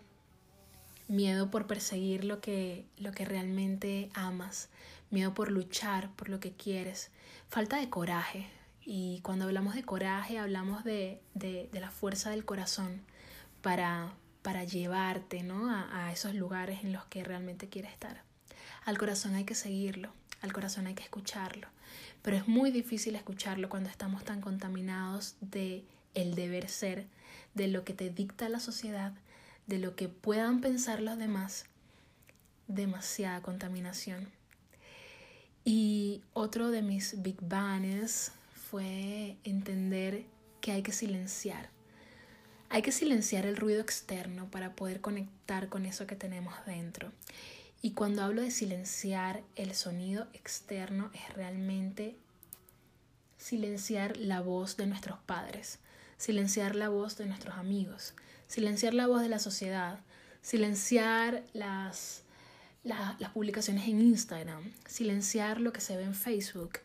Miedo 1.07 1.49
por 1.49 1.65
perseguir 1.65 2.25
lo 2.25 2.41
que, 2.41 2.85
lo 2.97 3.11
que 3.11 3.25
realmente 3.25 4.11
amas. 4.13 4.69
Miedo 5.09 5.33
por 5.33 5.51
luchar 5.51 6.11
por 6.15 6.29
lo 6.29 6.39
que 6.39 6.51
quieres. 6.51 7.09
Falta 7.47 7.77
de 7.77 7.89
coraje. 7.89 8.47
Y 8.85 9.19
cuando 9.21 9.45
hablamos 9.45 9.75
de 9.75 9.83
coraje, 9.83 10.39
hablamos 10.39 10.83
de, 10.83 11.21
de, 11.33 11.69
de 11.71 11.79
la 11.79 11.91
fuerza 11.91 12.29
del 12.29 12.45
corazón 12.45 13.01
para, 13.61 14.13
para 14.41 14.63
llevarte 14.63 15.43
¿no? 15.43 15.69
a, 15.71 16.07
a 16.07 16.11
esos 16.11 16.33
lugares 16.33 16.83
en 16.83 16.93
los 16.93 17.05
que 17.05 17.23
realmente 17.23 17.69
quieres 17.69 17.91
estar. 17.91 18.23
Al 18.85 18.97
corazón 18.97 19.35
hay 19.35 19.43
que 19.43 19.55
seguirlo, 19.55 20.11
al 20.41 20.53
corazón 20.53 20.87
hay 20.87 20.95
que 20.95 21.03
escucharlo. 21.03 21.67
Pero 22.21 22.37
es 22.37 22.47
muy 22.47 22.71
difícil 22.71 23.15
escucharlo 23.15 23.69
cuando 23.69 23.89
estamos 23.89 24.23
tan 24.23 24.41
contaminados 24.41 25.35
de 25.41 25.85
el 26.13 26.35
deber 26.35 26.69
ser, 26.69 27.07
de 27.53 27.67
lo 27.67 27.83
que 27.83 27.93
te 27.93 28.09
dicta 28.09 28.49
la 28.49 28.59
sociedad, 28.59 29.13
de 29.67 29.79
lo 29.79 29.95
que 29.95 30.09
puedan 30.09 30.61
pensar 30.61 31.01
los 31.01 31.17
demás. 31.17 31.65
Demasiada 32.67 33.41
contaminación. 33.41 34.29
Y 35.65 36.21
otro 36.33 36.71
de 36.71 36.81
mis 36.81 37.21
big 37.21 37.37
bangs 37.41 38.31
fue 38.69 39.37
entender 39.43 40.25
que 40.61 40.71
hay 40.71 40.83
que 40.83 40.91
silenciar. 40.91 41.69
Hay 42.69 42.83
que 42.83 42.91
silenciar 42.91 43.47
el 43.47 43.57
ruido 43.57 43.81
externo 43.81 44.51
para 44.51 44.75
poder 44.75 45.01
conectar 45.01 45.69
con 45.69 45.87
eso 45.87 46.05
que 46.05 46.15
tenemos 46.15 46.53
dentro. 46.67 47.11
Y 47.81 47.91
cuando 47.91 48.21
hablo 48.21 48.43
de 48.43 48.51
silenciar 48.51 49.41
el 49.55 49.73
sonido 49.73 50.27
externo 50.33 51.09
es 51.15 51.33
realmente 51.33 52.15
silenciar 53.37 54.17
la 54.17 54.41
voz 54.41 54.77
de 54.77 54.85
nuestros 54.85 55.17
padres, 55.19 55.79
silenciar 56.17 56.75
la 56.75 56.89
voz 56.89 57.17
de 57.17 57.25
nuestros 57.25 57.55
amigos, 57.57 58.13
silenciar 58.47 58.93
la 58.93 59.07
voz 59.07 59.21
de 59.21 59.29
la 59.29 59.39
sociedad, 59.39 59.99
silenciar 60.43 61.43
las, 61.53 62.21
las 62.83 63.31
publicaciones 63.33 63.87
en 63.87 63.99
Instagram, 64.01 64.71
silenciar 64.85 65.59
lo 65.59 65.73
que 65.73 65.81
se 65.81 65.97
ve 65.97 66.03
en 66.03 66.13
Facebook, 66.13 66.79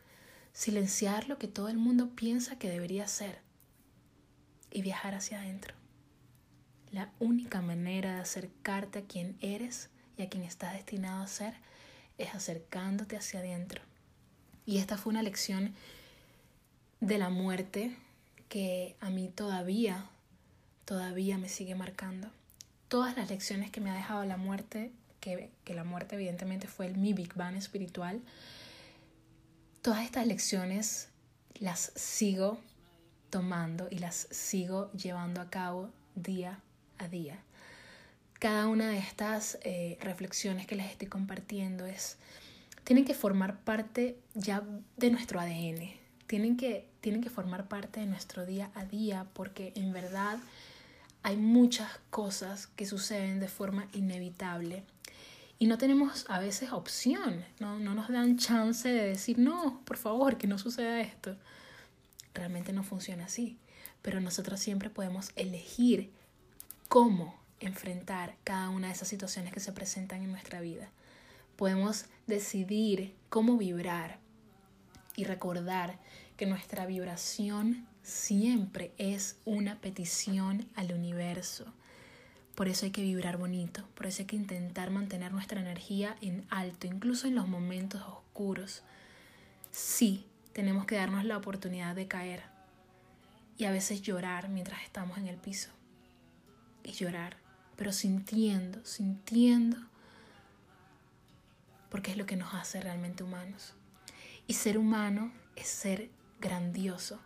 silenciar 0.55 1.29
lo 1.29 1.37
que 1.37 1.49
todo 1.49 1.69
el 1.69 1.77
mundo 1.77 2.09
piensa 2.15 2.57
que 2.59 2.71
debería 2.71 3.07
ser 3.09 3.41
y 4.71 4.81
viajar 4.81 5.15
hacia 5.15 5.41
adentro. 5.41 5.75
La 6.93 7.11
única 7.19 7.61
manera 7.61 8.15
de 8.15 8.21
acercarte 8.21 9.01
a 9.01 9.05
quien 9.05 9.37
eres 9.41 9.91
y 10.17 10.23
a 10.23 10.31
quien 10.31 10.45
estás 10.45 10.73
destinado 10.73 11.23
a 11.23 11.27
ser 11.27 11.55
es 12.19 12.35
acercándote 12.35 13.17
hacia 13.17 13.41
adentro. 13.41 13.83
Y 14.65 14.79
esta 14.79 14.97
fue 14.97 15.11
una 15.11 15.25
lección 15.25 15.75
de 17.01 17.19
la 17.19 17.31
muerte 17.31 17.97
que 18.49 18.95
a 19.01 19.11
mí 19.11 19.29
todavía, 19.35 20.07
todavía 20.85 21.37
me 21.37 21.49
sigue 21.49 21.75
marcando. 21.75 22.31
Todas 22.87 23.17
las 23.17 23.29
lecciones 23.29 23.73
que 23.73 23.81
me 23.81 23.91
ha 23.91 23.95
dejado 23.95 24.25
la 24.25 24.37
muerte, 24.37 24.93
que, 25.19 25.51
que 25.65 25.75
la 25.75 25.83
muerte 25.83 26.15
evidentemente 26.15 26.69
fue 26.69 26.87
el 26.87 26.97
mi 26.97 27.13
Big 27.13 27.35
Bang 27.35 27.57
espiritual, 27.57 28.21
todas 29.85 30.03
estas 30.03 30.27
lecciones 30.27 31.11
las 31.61 31.93
sigo 31.95 32.59
tomando 33.29 33.87
y 33.91 33.99
las 33.99 34.29
sigo 34.31 34.91
llevando 34.93 35.43
a 35.43 35.51
cabo 35.51 35.91
día 36.15 36.61
a 36.97 37.07
día. 37.07 37.39
Cada 38.41 38.67
una 38.69 38.89
de 38.89 38.97
estas 38.97 39.59
eh, 39.63 39.99
reflexiones 40.01 40.67
que 40.67 40.75
les 40.75 40.91
estoy 40.91 41.09
compartiendo 41.09 41.85
es, 41.85 42.17
tienen 42.85 43.05
que 43.05 43.13
formar 43.13 43.59
parte 43.59 44.19
ya 44.33 44.63
de 44.97 45.11
nuestro 45.11 45.39
ADN, 45.39 45.91
tienen 46.29 46.57
que, 46.57 46.89
tienen 47.03 47.21
que 47.21 47.29
formar 47.29 47.69
parte 47.69 48.01
de 48.01 48.07
nuestro 48.07 48.47
día 48.47 48.71
a 48.75 48.87
día 48.87 49.27
porque 49.35 49.75
en 49.77 49.93
verdad 49.93 50.39
hay 51.23 51.37
muchas 51.37 51.91
cosas 52.09 52.69
que 52.69 52.87
suceden 52.87 53.39
de 53.39 53.49
forma 53.49 53.87
inevitable 53.93 54.83
y 55.65 55.67
no 55.67 55.79
tenemos 55.79 56.27
a 56.29 56.41
veces 56.41 56.73
opción, 56.73 57.43
no, 57.59 57.79
no 57.79 57.95
nos 57.95 58.11
dan 58.11 58.37
chance 58.37 58.87
de 58.87 59.07
decir, 59.07 59.39
no, 59.39 59.81
por 59.87 59.97
favor, 59.97 60.37
que 60.37 60.47
no 60.47 60.59
suceda 60.59 61.01
esto. 61.01 61.39
Realmente 62.35 62.75
no 62.75 62.83
funciona 62.83 63.25
así, 63.25 63.57
pero 64.03 64.21
nosotros 64.21 64.61
siempre 64.61 64.91
podemos 64.91 65.31
elegir 65.37 66.13
cómo 66.91 67.41
enfrentar 67.61 68.37
cada 68.45 68.69
una 68.69 68.89
de 68.89 68.93
esas 68.93 69.09
situaciones 69.09 69.55
que 69.55 69.61
se 69.61 69.73
presentan 69.73 70.21
en 70.21 70.33
nuestra 70.33 70.61
vida. 70.61 70.91
Podemos 71.57 72.05
decidir 72.27 73.15
cómo 73.31 73.57
vibrar 73.57 74.19
y 75.17 75.25
recordar 75.25 75.99
que 76.37 76.45
nuestra 76.45 76.85
vibración 76.85 77.89
siempre 78.03 78.93
es 78.99 79.39
una 79.47 79.81
petición 79.81 80.69
al 80.75 80.93
universo. 80.93 81.73
Por 82.55 82.69
eso 82.69 82.87
hay 82.87 82.93
que 82.93 83.03
vibrar 83.03 83.37
bonito, 83.37 83.87
por 83.95 84.07
eso 84.07 84.23
hay 84.23 84.27
que 84.27 84.37
intentar 84.37 84.91
mantener 84.91 85.33
nuestra 85.33 85.61
energía 85.61 86.17
en 86.21 86.47
alto, 86.51 86.87
incluso 86.87 87.27
en 87.27 87.35
los 87.35 87.49
momentos 87.49 88.03
oscuros. 88.03 88.83
Sí, 89.73 90.27
tenemos 90.53 90.87
que 90.87 90.97
darnos 90.97 91.25
la 91.25 91.37
oportunidad 91.37 91.97
de 91.97 92.07
caer 92.07 92.45
y 93.59 93.65
a 93.65 93.73
veces 93.73 94.03
llorar 94.03 94.49
mientras 94.49 94.83
estamos 94.83 95.19
en 95.19 95.27
el 95.27 95.37
piso. 95.37 95.71
Y 96.85 96.93
llorar 96.93 97.45
pero 97.77 97.93
sintiendo, 97.93 98.85
sintiendo, 98.85 99.77
porque 101.91 102.13
es 102.13 102.17
lo 102.17 102.27
que 102.27 102.37
nos 102.37 102.55
hace 102.55 102.81
realmente 102.81 103.23
humanos. 103.23 103.75
Y 104.47 104.55
ser 104.55 104.79
humano 104.79 105.33
es 105.57 105.69
ser 105.69 106.11
grandioso. 106.41 107.21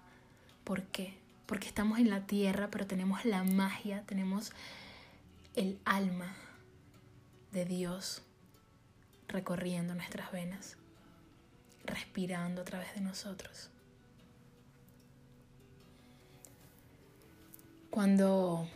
¿Por 0.64 0.82
qué? 0.84 1.14
Porque 1.46 1.68
estamos 1.68 1.98
en 1.98 2.10
la 2.10 2.26
tierra, 2.26 2.68
pero 2.70 2.86
tenemos 2.86 3.24
la 3.24 3.42
magia, 3.44 4.02
tenemos 4.06 4.52
el 5.58 5.80
alma 5.84 6.36
de 7.50 7.64
Dios 7.64 8.22
recorriendo 9.26 9.92
nuestras 9.92 10.30
venas, 10.30 10.76
respirando 11.84 12.62
a 12.62 12.64
través 12.64 12.94
de 12.94 13.00
nosotros. 13.00 13.68
Cuando 17.90 18.68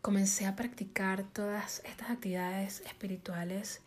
comencé 0.00 0.46
a 0.46 0.56
practicar 0.56 1.22
todas 1.34 1.82
estas 1.84 2.08
actividades 2.08 2.80
espirituales, 2.86 3.82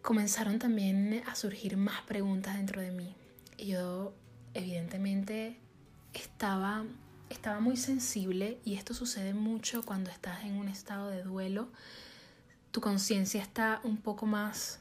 comenzaron 0.00 0.58
también 0.58 1.22
a 1.26 1.34
surgir 1.34 1.76
más 1.76 2.00
preguntas 2.04 2.56
dentro 2.56 2.80
de 2.80 2.90
mí. 2.90 3.14
Y 3.58 3.66
yo 3.66 4.14
evidentemente 4.54 5.58
estaba, 6.14 6.86
estaba 7.32 7.60
muy 7.60 7.76
sensible 7.76 8.58
y 8.64 8.74
esto 8.74 8.94
sucede 8.94 9.34
mucho 9.34 9.82
cuando 9.82 10.10
estás 10.10 10.44
en 10.44 10.56
un 10.56 10.68
estado 10.68 11.08
de 11.08 11.22
duelo. 11.22 11.68
Tu 12.70 12.80
conciencia 12.80 13.42
está 13.42 13.80
un 13.84 13.96
poco 13.96 14.26
más 14.26 14.80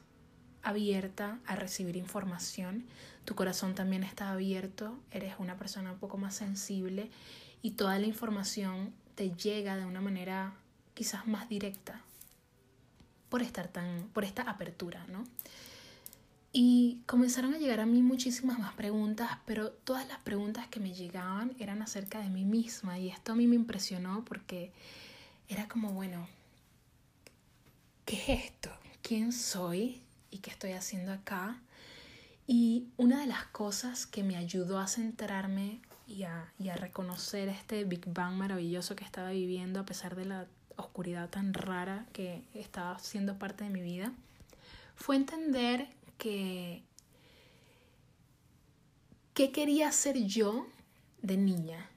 abierta 0.61 1.39
a 1.47 1.55
recibir 1.55 1.95
información, 1.95 2.85
tu 3.25 3.35
corazón 3.35 3.73
también 3.73 4.03
está 4.03 4.31
abierto, 4.31 4.99
eres 5.11 5.35
una 5.39 5.57
persona 5.57 5.93
un 5.93 5.99
poco 5.99 6.17
más 6.17 6.35
sensible 6.35 7.09
y 7.61 7.71
toda 7.71 7.97
la 7.97 8.05
información 8.05 8.93
te 9.15 9.31
llega 9.31 9.77
de 9.77 9.85
una 9.85 10.01
manera 10.01 10.53
quizás 10.93 11.27
más 11.27 11.49
directa 11.49 12.01
por 13.29 13.41
estar 13.41 13.69
tan 13.69 14.09
por 14.13 14.23
esta 14.23 14.43
apertura, 14.43 15.05
¿no? 15.07 15.23
Y 16.53 16.99
comenzaron 17.05 17.53
a 17.53 17.57
llegar 17.57 17.79
a 17.79 17.85
mí 17.85 18.01
muchísimas 18.01 18.59
más 18.59 18.73
preguntas, 18.73 19.29
pero 19.45 19.69
todas 19.69 20.05
las 20.07 20.19
preguntas 20.19 20.67
que 20.67 20.81
me 20.81 20.93
llegaban 20.93 21.55
eran 21.59 21.81
acerca 21.81 22.19
de 22.19 22.29
mí 22.29 22.43
misma 22.43 22.99
y 22.99 23.09
esto 23.09 23.31
a 23.31 23.35
mí 23.35 23.47
me 23.47 23.55
impresionó 23.55 24.25
porque 24.25 24.73
era 25.47 25.69
como, 25.69 25.93
bueno, 25.93 26.27
¿qué 28.05 28.15
es 28.15 28.45
esto? 28.45 28.69
¿Quién 29.01 29.31
soy? 29.31 30.01
¿Y 30.29 30.39
qué 30.39 30.49
estoy 30.49 30.73
haciendo 30.73 31.13
acá? 31.13 31.57
Y 32.47 32.87
una 32.97 33.21
de 33.21 33.27
las 33.27 33.45
cosas 33.45 34.05
que 34.05 34.23
me 34.23 34.35
ayudó 34.35 34.79
a 34.79 34.87
centrarme 34.87 35.79
y 36.05 36.23
a, 36.23 36.51
y 36.59 36.67
a 36.67 36.75
reconocer 36.75 37.47
este 37.47 37.85
Big 37.85 38.05
Bang 38.07 38.35
maravilloso 38.35 38.97
que 38.97 39.05
estaba 39.05 39.29
viviendo 39.29 39.79
a 39.79 39.85
pesar 39.85 40.17
de 40.17 40.25
la 40.25 40.47
oscuridad 40.75 41.29
tan 41.29 41.53
rara 41.53 42.05
que 42.11 42.43
estaba 42.53 42.99
siendo 42.99 43.37
parte 43.37 43.63
de 43.63 43.69
mi 43.69 43.81
vida, 43.81 44.11
fue 44.95 45.15
entender 45.15 45.87
que 46.21 46.83
qué 49.33 49.51
quería 49.51 49.91
ser 49.91 50.23
yo 50.23 50.67
de 51.23 51.35
niña, 51.35 51.89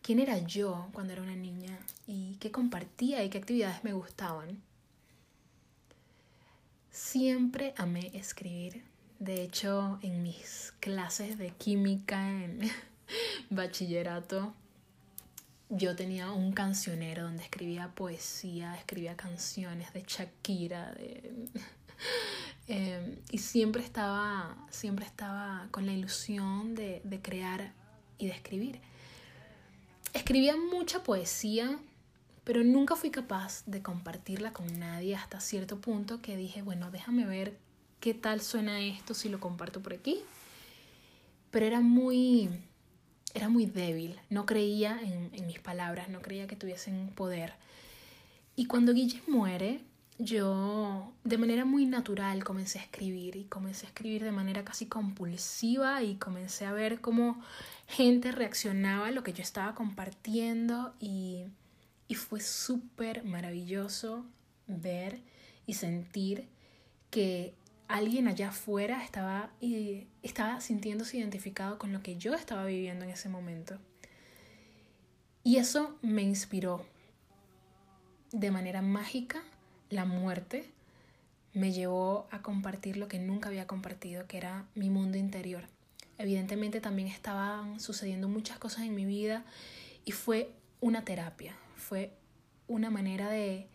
quién 0.00 0.18
era 0.18 0.38
yo 0.38 0.88
cuando 0.94 1.12
era 1.12 1.20
una 1.20 1.36
niña 1.36 1.78
y 2.06 2.36
qué 2.36 2.50
compartía 2.50 3.22
y 3.22 3.28
qué 3.28 3.36
actividades 3.36 3.84
me 3.84 3.92
gustaban. 3.92 4.62
Siempre 6.90 7.74
amé 7.76 8.10
escribir. 8.14 8.82
De 9.18 9.42
hecho, 9.42 9.98
en 10.00 10.22
mis 10.22 10.72
clases 10.80 11.36
de 11.36 11.50
química 11.50 12.30
en 12.30 12.60
bachillerato, 13.50 14.54
yo 15.68 15.94
tenía 15.94 16.32
un 16.32 16.52
cancionero 16.52 17.24
donde 17.24 17.42
escribía 17.42 17.94
poesía, 17.94 18.74
escribía 18.76 19.18
canciones 19.18 19.92
de 19.92 20.02
Shakira, 20.08 20.92
de... 20.92 21.30
Em, 22.68 23.16
y 23.32 23.38
siempre 23.38 23.82
estaba, 23.82 24.56
siempre 24.70 25.04
estaba 25.04 25.66
con 25.72 25.86
la 25.86 25.92
ilusión 25.92 26.76
de, 26.76 27.00
de 27.02 27.20
crear 27.20 27.72
y 28.16 28.26
de 28.26 28.32
escribir. 28.32 28.80
Escribía 30.14 30.56
mucha 30.56 31.02
poesía, 31.02 31.80
pero 32.44 32.62
nunca 32.62 32.94
fui 32.94 33.10
capaz 33.10 33.64
de 33.66 33.82
compartirla 33.82 34.52
con 34.52 34.78
nadie 34.78 35.16
hasta 35.16 35.40
cierto 35.40 35.80
punto 35.80 36.22
que 36.22 36.36
dije, 36.36 36.62
bueno, 36.62 36.92
déjame 36.92 37.26
ver 37.26 37.58
qué 37.98 38.14
tal 38.14 38.40
suena 38.40 38.80
esto 38.80 39.14
si 39.14 39.28
lo 39.28 39.40
comparto 39.40 39.80
por 39.82 39.92
aquí. 39.92 40.20
Pero 41.50 41.66
era 41.66 41.80
muy, 41.80 42.50
era 43.34 43.48
muy 43.48 43.66
débil, 43.66 44.20
no 44.30 44.46
creía 44.46 45.00
en, 45.02 45.30
en 45.32 45.46
mis 45.48 45.58
palabras, 45.58 46.08
no 46.08 46.22
creía 46.22 46.46
que 46.46 46.54
tuviesen 46.54 47.08
poder. 47.16 47.54
Y 48.54 48.66
cuando 48.66 48.92
Guille 48.92 49.22
muere, 49.26 49.80
yo 50.20 51.14
de 51.24 51.38
manera 51.38 51.64
muy 51.64 51.86
natural 51.86 52.44
comencé 52.44 52.78
a 52.78 52.82
escribir 52.82 53.36
y 53.36 53.44
comencé 53.44 53.86
a 53.86 53.88
escribir 53.88 54.22
de 54.22 54.32
manera 54.32 54.64
casi 54.64 54.84
compulsiva 54.84 56.02
y 56.02 56.16
comencé 56.16 56.66
a 56.66 56.72
ver 56.72 57.00
cómo 57.00 57.42
gente 57.86 58.30
reaccionaba 58.30 59.06
a 59.06 59.10
lo 59.12 59.22
que 59.22 59.32
yo 59.32 59.42
estaba 59.42 59.74
compartiendo 59.74 60.94
y, 61.00 61.46
y 62.06 62.16
fue 62.16 62.40
súper 62.40 63.24
maravilloso 63.24 64.26
ver 64.66 65.22
y 65.66 65.74
sentir 65.74 66.48
que 67.10 67.54
alguien 67.88 68.28
allá 68.28 68.50
afuera 68.50 69.02
estaba, 69.02 69.50
y 69.58 70.06
estaba 70.22 70.60
sintiéndose 70.60 71.16
identificado 71.16 71.78
con 71.78 71.92
lo 71.92 72.02
que 72.02 72.16
yo 72.16 72.34
estaba 72.34 72.66
viviendo 72.66 73.06
en 73.06 73.10
ese 73.10 73.30
momento. 73.30 73.78
Y 75.42 75.56
eso 75.56 75.98
me 76.02 76.22
inspiró 76.22 76.84
de 78.32 78.50
manera 78.50 78.82
mágica 78.82 79.42
la 79.90 80.04
muerte 80.04 80.70
me 81.52 81.72
llevó 81.72 82.28
a 82.30 82.42
compartir 82.42 82.96
lo 82.96 83.08
que 83.08 83.18
nunca 83.18 83.48
había 83.48 83.66
compartido, 83.66 84.26
que 84.26 84.36
era 84.36 84.66
mi 84.74 84.88
mundo 84.88 85.18
interior. 85.18 85.64
Evidentemente 86.16 86.80
también 86.80 87.08
estaban 87.08 87.80
sucediendo 87.80 88.28
muchas 88.28 88.58
cosas 88.58 88.84
en 88.84 88.94
mi 88.94 89.04
vida 89.04 89.44
y 90.04 90.12
fue 90.12 90.52
una 90.80 91.04
terapia, 91.04 91.56
fue 91.76 92.12
una 92.68 92.90
manera 92.90 93.28
de, 93.28 93.66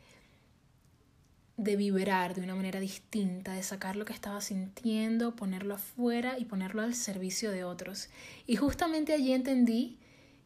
de 1.58 1.76
vibrar 1.76 2.34
de 2.34 2.42
una 2.42 2.56
manera 2.56 2.80
distinta, 2.80 3.54
de 3.54 3.64
sacar 3.64 3.96
lo 3.96 4.06
que 4.06 4.14
estaba 4.14 4.42
sintiendo, 4.42 5.36
ponerlo 5.36 5.76
afuera 5.76 6.38
y 6.40 6.46
ponerlo 6.46 6.82
al 6.82 6.96
servicio 6.96 7.52
de 7.52 7.64
otros. 7.64 8.10
Y 8.48 8.56
justamente 8.56 9.14
allí 9.14 9.34
entendí 9.34 9.98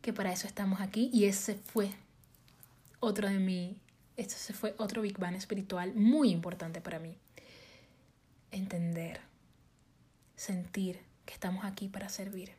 que 0.02 0.14
para 0.14 0.32
eso 0.32 0.48
estamos 0.48 0.82
aquí 0.82 1.10
y 1.14 1.26
ese 1.26 1.56
fue 1.56 1.92
otro 3.00 3.30
de 3.30 3.40
mi 3.40 3.78
este 4.20 4.54
fue 4.54 4.76
otro 4.78 5.02
Big 5.02 5.18
Bang 5.18 5.36
espiritual 5.36 5.94
muy 5.96 6.32
importante 6.32 6.82
para 6.82 7.00
mí. 7.00 7.16
Entender, 8.52 9.22
sentir 10.36 11.00
que 11.26 11.34
estamos 11.34 11.64
aquí 11.64 11.88
para 11.88 12.10
servir, 12.10 12.52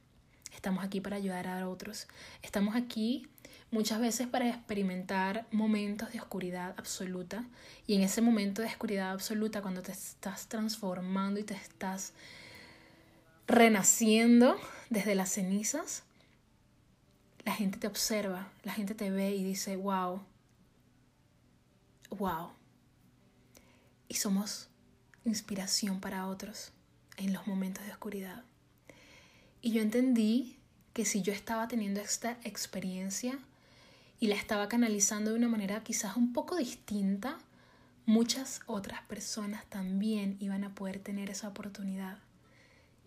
estamos 0.55 0.83
aquí 0.83 1.01
para 1.01 1.17
ayudar 1.17 1.47
a 1.47 1.69
otros, 1.69 2.09
estamos 2.43 2.77
aquí 2.77 3.29
muchas 3.71 4.01
veces 4.01 4.27
para 4.27 4.49
experimentar 4.49 5.47
momentos 5.51 6.13
de 6.13 6.21
oscuridad 6.21 6.75
absoluta. 6.79 7.45
Y 7.87 7.95
en 7.95 8.03
ese 8.03 8.23
momento 8.23 8.63
de 8.63 8.69
oscuridad 8.69 9.11
absoluta 9.11 9.61
cuando 9.61 9.83
te 9.83 9.93
estás 9.93 10.47
transformando 10.47 11.41
y 11.41 11.45
te 11.45 11.55
estás 11.55 12.15
renaciendo 13.47 14.57
desde 14.89 15.15
las 15.15 15.31
cenizas, 15.31 16.05
la 17.45 17.53
gente 17.53 17.79
te 17.79 17.87
observa, 17.87 18.49
la 18.63 18.73
gente 18.73 18.95
te 18.95 19.11
ve 19.11 19.31
y 19.35 19.45
dice, 19.45 19.77
wow, 19.77 20.23
wow. 22.11 22.51
Y 24.09 24.15
somos 24.15 24.69
inspiración 25.25 26.01
para 26.01 26.27
otros 26.27 26.73
en 27.17 27.33
los 27.33 27.47
momentos 27.47 27.85
de 27.85 27.93
oscuridad. 27.93 28.45
Y 29.63 29.73
yo 29.73 29.83
entendí 29.83 30.59
que 30.93 31.05
si 31.05 31.23
yo 31.23 31.33
estaba 31.33 31.69
teniendo 31.69 32.01
esta 32.01 32.39
experiencia 32.45 33.39
y 34.19 34.27
la 34.27 34.35
estaba 34.35 34.69
canalizando 34.69 35.31
de 35.31 35.37
una 35.37 35.49
manera 35.49 35.83
quizás 35.83 36.17
un 36.17 36.33
poco 36.33 36.57
distinta, 36.57 37.39
muchas 38.07 38.61
otras 38.67 39.03
personas 39.03 39.65
también 39.67 40.37
iban 40.41 40.65
a 40.65 40.75
poder 40.75 40.99
tener 40.99 41.31
esa 41.31 41.49
oportunidad. 41.49 42.19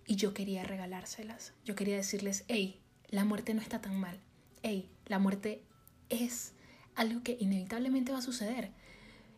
Y 0.06 0.16
yo 0.16 0.34
quería 0.34 0.64
regalárselas. 0.64 1.54
Yo 1.66 1.76
quería 1.76 1.96
decirles, 1.96 2.46
hey, 2.48 2.80
la 3.10 3.26
muerte 3.26 3.54
no 3.54 3.62
está 3.62 3.82
tan 3.82 4.00
mal. 4.00 4.20
Hey, 4.62 4.90
la 5.06 5.20
muerte 5.20 5.64
es 6.10 6.54
algo 6.96 7.24
que 7.24 7.38
inevitablemente 7.40 8.12
va 8.12 8.20
a 8.20 8.24
suceder. 8.24 8.72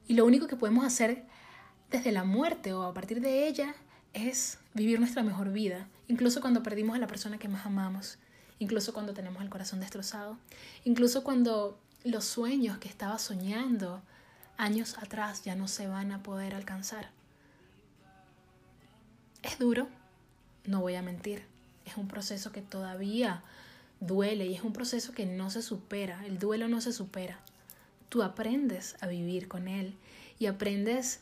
Y 0.07 0.13
lo 0.13 0.25
único 0.25 0.47
que 0.47 0.55
podemos 0.55 0.85
hacer 0.85 1.25
desde 1.89 2.11
la 2.11 2.23
muerte 2.23 2.73
o 2.73 2.83
a 2.83 2.93
partir 2.93 3.21
de 3.21 3.47
ella 3.47 3.75
es 4.13 4.59
vivir 4.73 4.99
nuestra 4.99 5.23
mejor 5.23 5.51
vida, 5.51 5.87
incluso 6.07 6.41
cuando 6.41 6.63
perdimos 6.63 6.95
a 6.95 6.99
la 6.99 7.07
persona 7.07 7.37
que 7.37 7.47
más 7.47 7.65
amamos, 7.65 8.17
incluso 8.59 8.93
cuando 8.93 9.13
tenemos 9.13 9.41
el 9.41 9.49
corazón 9.49 9.79
destrozado, 9.79 10.37
incluso 10.83 11.23
cuando 11.23 11.79
los 12.03 12.23
sueños 12.25 12.77
que 12.77 12.87
estaba 12.87 13.19
soñando 13.19 14.01
años 14.57 14.97
atrás 14.99 15.43
ya 15.43 15.55
no 15.55 15.67
se 15.67 15.87
van 15.87 16.11
a 16.11 16.23
poder 16.23 16.55
alcanzar. 16.55 17.09
Es 19.43 19.59
duro, 19.59 19.87
no 20.65 20.81
voy 20.81 20.95
a 20.95 21.01
mentir, 21.01 21.43
es 21.85 21.97
un 21.97 22.07
proceso 22.07 22.51
que 22.51 22.61
todavía 22.61 23.43
duele 23.99 24.45
y 24.45 24.55
es 24.55 24.63
un 24.63 24.73
proceso 24.73 25.13
que 25.13 25.25
no 25.25 25.49
se 25.49 25.61
supera, 25.61 26.25
el 26.25 26.39
duelo 26.39 26.67
no 26.67 26.81
se 26.81 26.93
supera, 26.93 27.39
tú 28.09 28.23
aprendes 28.23 28.95
a 29.01 29.07
vivir 29.07 29.47
con 29.47 29.67
él 29.67 29.95
y 30.39 30.47
aprendes 30.47 31.19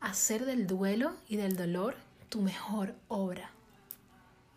a 0.00 0.10
hacer 0.10 0.44
del 0.44 0.66
duelo 0.66 1.14
y 1.28 1.36
del 1.36 1.56
dolor 1.56 1.96
tu 2.28 2.40
mejor 2.40 2.94
obra. 3.08 3.50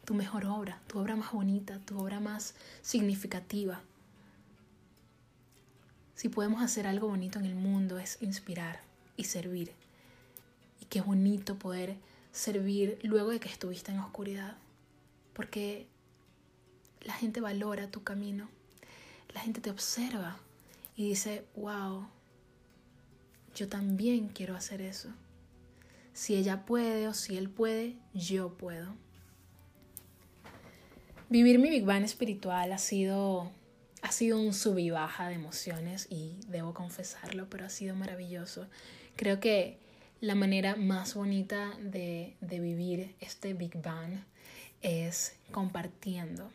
Tu 0.06 0.13
mejor 0.13 0.45
obra, 0.45 0.82
tu 0.88 0.99
obra 0.99 1.15
más 1.15 1.32
bonita, 1.32 1.80
tu 1.80 1.97
obra 1.97 2.19
más 2.19 2.56
significativa. 2.82 3.82
Si 6.15 6.30
podemos 6.30 6.62
hacer 6.62 6.88
algo 6.88 7.08
bonito 7.08 7.39
en 7.39 7.45
el 7.45 7.56
mundo 7.56 7.97
es 7.97 8.21
inspirar 8.21 8.82
y 9.17 9.26
servir. 9.26 9.71
Y 10.82 10.86
qué 10.86 11.02
bonito 11.02 11.58
poder 11.58 11.97
servir 12.32 12.99
luego 13.04 13.30
de 13.30 13.39
que 13.39 13.49
estuviste 13.49 13.91
en 13.91 13.99
oscuridad. 13.99 14.58
Porque 15.34 15.88
la 17.02 17.13
gente 17.13 17.41
valora 17.41 17.89
tu 17.89 18.04
camino. 18.04 18.49
La 19.34 19.41
gente 19.41 19.62
te 19.62 19.71
observa 19.71 20.38
y 20.95 21.10
dice, 21.10 21.45
wow, 21.56 22.08
yo 23.56 23.67
también 23.67 24.29
quiero 24.29 24.56
hacer 24.56 24.82
eso. 24.82 25.10
Si 26.13 26.36
ella 26.36 26.65
puede 26.65 27.08
o 27.08 27.13
si 27.13 27.38
él 27.38 27.49
puede, 27.49 27.97
yo 28.13 28.53
puedo. 28.58 28.95
Vivir 31.29 31.58
mi 31.58 31.69
Big 31.69 31.86
Bang 31.86 32.03
espiritual 32.03 32.71
ha 32.71 32.77
sido, 32.77 33.51
ha 34.03 34.12
sido 34.12 34.39
un 34.39 34.53
sub 34.53 34.77
y 34.77 34.91
baja 34.91 35.27
de 35.29 35.36
emociones 35.36 36.08
y 36.12 36.38
debo 36.47 36.75
confesarlo, 36.75 37.49
pero 37.49 37.65
ha 37.65 37.69
sido 37.69 37.95
maravilloso. 37.95 38.67
Creo 39.15 39.39
que 39.39 39.79
la 40.21 40.36
manera 40.36 40.75
más 40.75 41.15
bonita 41.15 41.75
de, 41.82 42.36
de 42.39 42.60
vivir 42.60 43.15
este 43.19 43.56
Big 43.56 43.82
Bang 43.82 44.23
es 44.82 45.36
compartiendo 45.51 46.51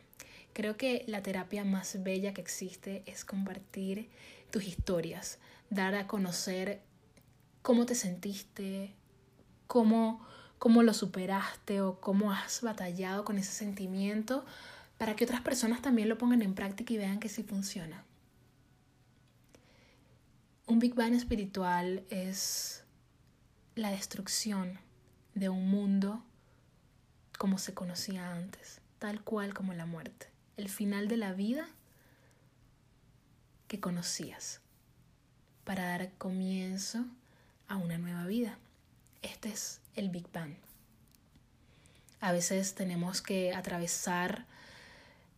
Creo 0.53 0.77
que 0.77 1.03
la 1.07 1.21
terapia 1.21 1.63
más 1.63 2.01
bella 2.03 2.33
que 2.33 2.41
existe 2.41 3.03
es 3.05 3.23
compartir 3.23 4.09
tus 4.51 4.65
historias, 4.65 5.39
dar 5.69 5.95
a 5.95 6.07
conocer 6.07 6.81
cómo 7.61 7.85
te 7.85 7.95
sentiste, 7.95 8.93
cómo, 9.67 10.25
cómo 10.57 10.83
lo 10.83 10.93
superaste 10.93 11.81
o 11.81 11.99
cómo 12.01 12.31
has 12.31 12.61
batallado 12.61 13.23
con 13.23 13.37
ese 13.37 13.51
sentimiento 13.51 14.45
para 14.97 15.15
que 15.15 15.23
otras 15.23 15.41
personas 15.41 15.81
también 15.81 16.09
lo 16.09 16.17
pongan 16.17 16.41
en 16.41 16.55
práctica 16.55 16.93
y 16.93 16.97
vean 16.97 17.19
que 17.19 17.29
sí 17.29 17.43
funciona. 17.43 18.03
Un 20.67 20.79
Big 20.79 20.93
Bang 20.93 21.13
espiritual 21.13 22.03
es 22.09 22.83
la 23.75 23.91
destrucción 23.91 24.79
de 25.33 25.49
un 25.49 25.69
mundo 25.69 26.23
como 27.37 27.57
se 27.57 27.73
conocía 27.73 28.33
antes, 28.33 28.81
tal 28.99 29.23
cual 29.23 29.53
como 29.53 29.73
la 29.73 29.85
muerte, 29.85 30.27
el 30.59 30.67
final 30.67 31.07
de 31.07 31.15
la 31.15 31.31
vida 31.31 31.69
que 33.69 33.79
conocías, 33.79 34.59
para 35.63 35.85
dar 35.85 36.11
comienzo 36.17 37.05
a 37.69 37.77
una 37.77 37.97
nueva 37.97 38.25
vida. 38.25 38.57
Este 39.21 39.47
es 39.47 39.79
el 39.95 40.09
Big 40.09 40.29
Bang. 40.33 40.55
A 42.19 42.33
veces 42.33 42.75
tenemos 42.75 43.21
que 43.21 43.53
atravesar 43.53 44.45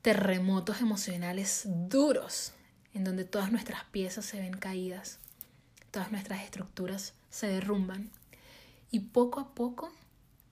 terremotos 0.02 0.82
emocionales 0.82 1.66
duros, 1.68 2.54
en 2.96 3.04
donde 3.04 3.24
todas 3.24 3.52
nuestras 3.52 3.84
piezas 3.86 4.26
se 4.26 4.40
ven 4.40 4.58
caídas, 4.58 5.20
todas 5.92 6.12
nuestras 6.12 6.42
estructuras 6.42 7.14
se 7.30 7.46
derrumban 7.46 8.10
y 8.90 9.02
poco 9.02 9.40
a 9.40 9.54
poco 9.54 9.94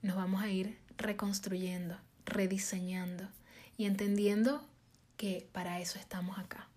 nos 0.02 0.14
vamos 0.14 0.42
a 0.42 0.48
ir 0.48 0.78
reconstruyendo, 0.96 1.98
rediseñando 2.24 3.28
y 3.80 3.86
entendiendo 3.86 4.62
que 5.16 5.48
para 5.52 5.80
eso 5.80 5.98
estamos 5.98 6.38
acá, 6.38 6.68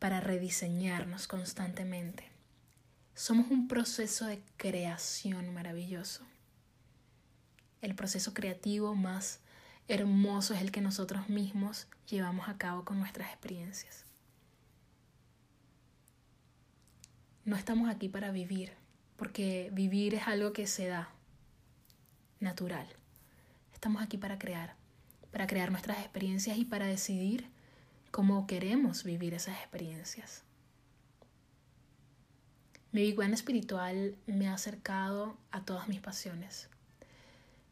para 0.00 0.18
rediseñarnos 0.18 1.28
constantemente. 1.28 2.28
Somos 3.14 3.52
un 3.52 3.68
proceso 3.68 4.26
de 4.26 4.42
creación 4.56 5.54
maravilloso. 5.54 6.26
El 7.82 7.94
proceso 7.94 8.34
creativo 8.34 8.96
más 8.96 9.38
hermoso 9.86 10.54
es 10.54 10.60
el 10.62 10.72
que 10.72 10.80
nosotros 10.80 11.28
mismos 11.28 11.86
llevamos 12.08 12.48
a 12.48 12.58
cabo 12.58 12.84
con 12.84 12.98
nuestras 12.98 13.28
experiencias. 13.28 14.04
No 17.44 17.54
estamos 17.54 17.88
aquí 17.88 18.08
para 18.08 18.32
vivir, 18.32 18.72
porque 19.16 19.70
vivir 19.72 20.16
es 20.16 20.26
algo 20.26 20.52
que 20.52 20.66
se 20.66 20.88
da 20.88 21.10
natural. 22.40 22.88
Estamos 23.72 24.02
aquí 24.02 24.18
para 24.18 24.40
crear, 24.40 24.81
para 25.32 25.46
crear 25.46 25.70
nuestras 25.70 25.98
experiencias 25.98 26.58
y 26.58 26.64
para 26.64 26.86
decidir 26.86 27.48
cómo 28.10 28.46
queremos 28.46 29.02
vivir 29.02 29.34
esas 29.34 29.56
experiencias. 29.58 30.44
Mi 32.92 33.10
Big 33.10 33.18
espiritual 33.32 34.14
me 34.26 34.48
ha 34.48 34.54
acercado 34.54 35.38
a 35.50 35.64
todas 35.64 35.88
mis 35.88 36.00
pasiones. 36.00 36.68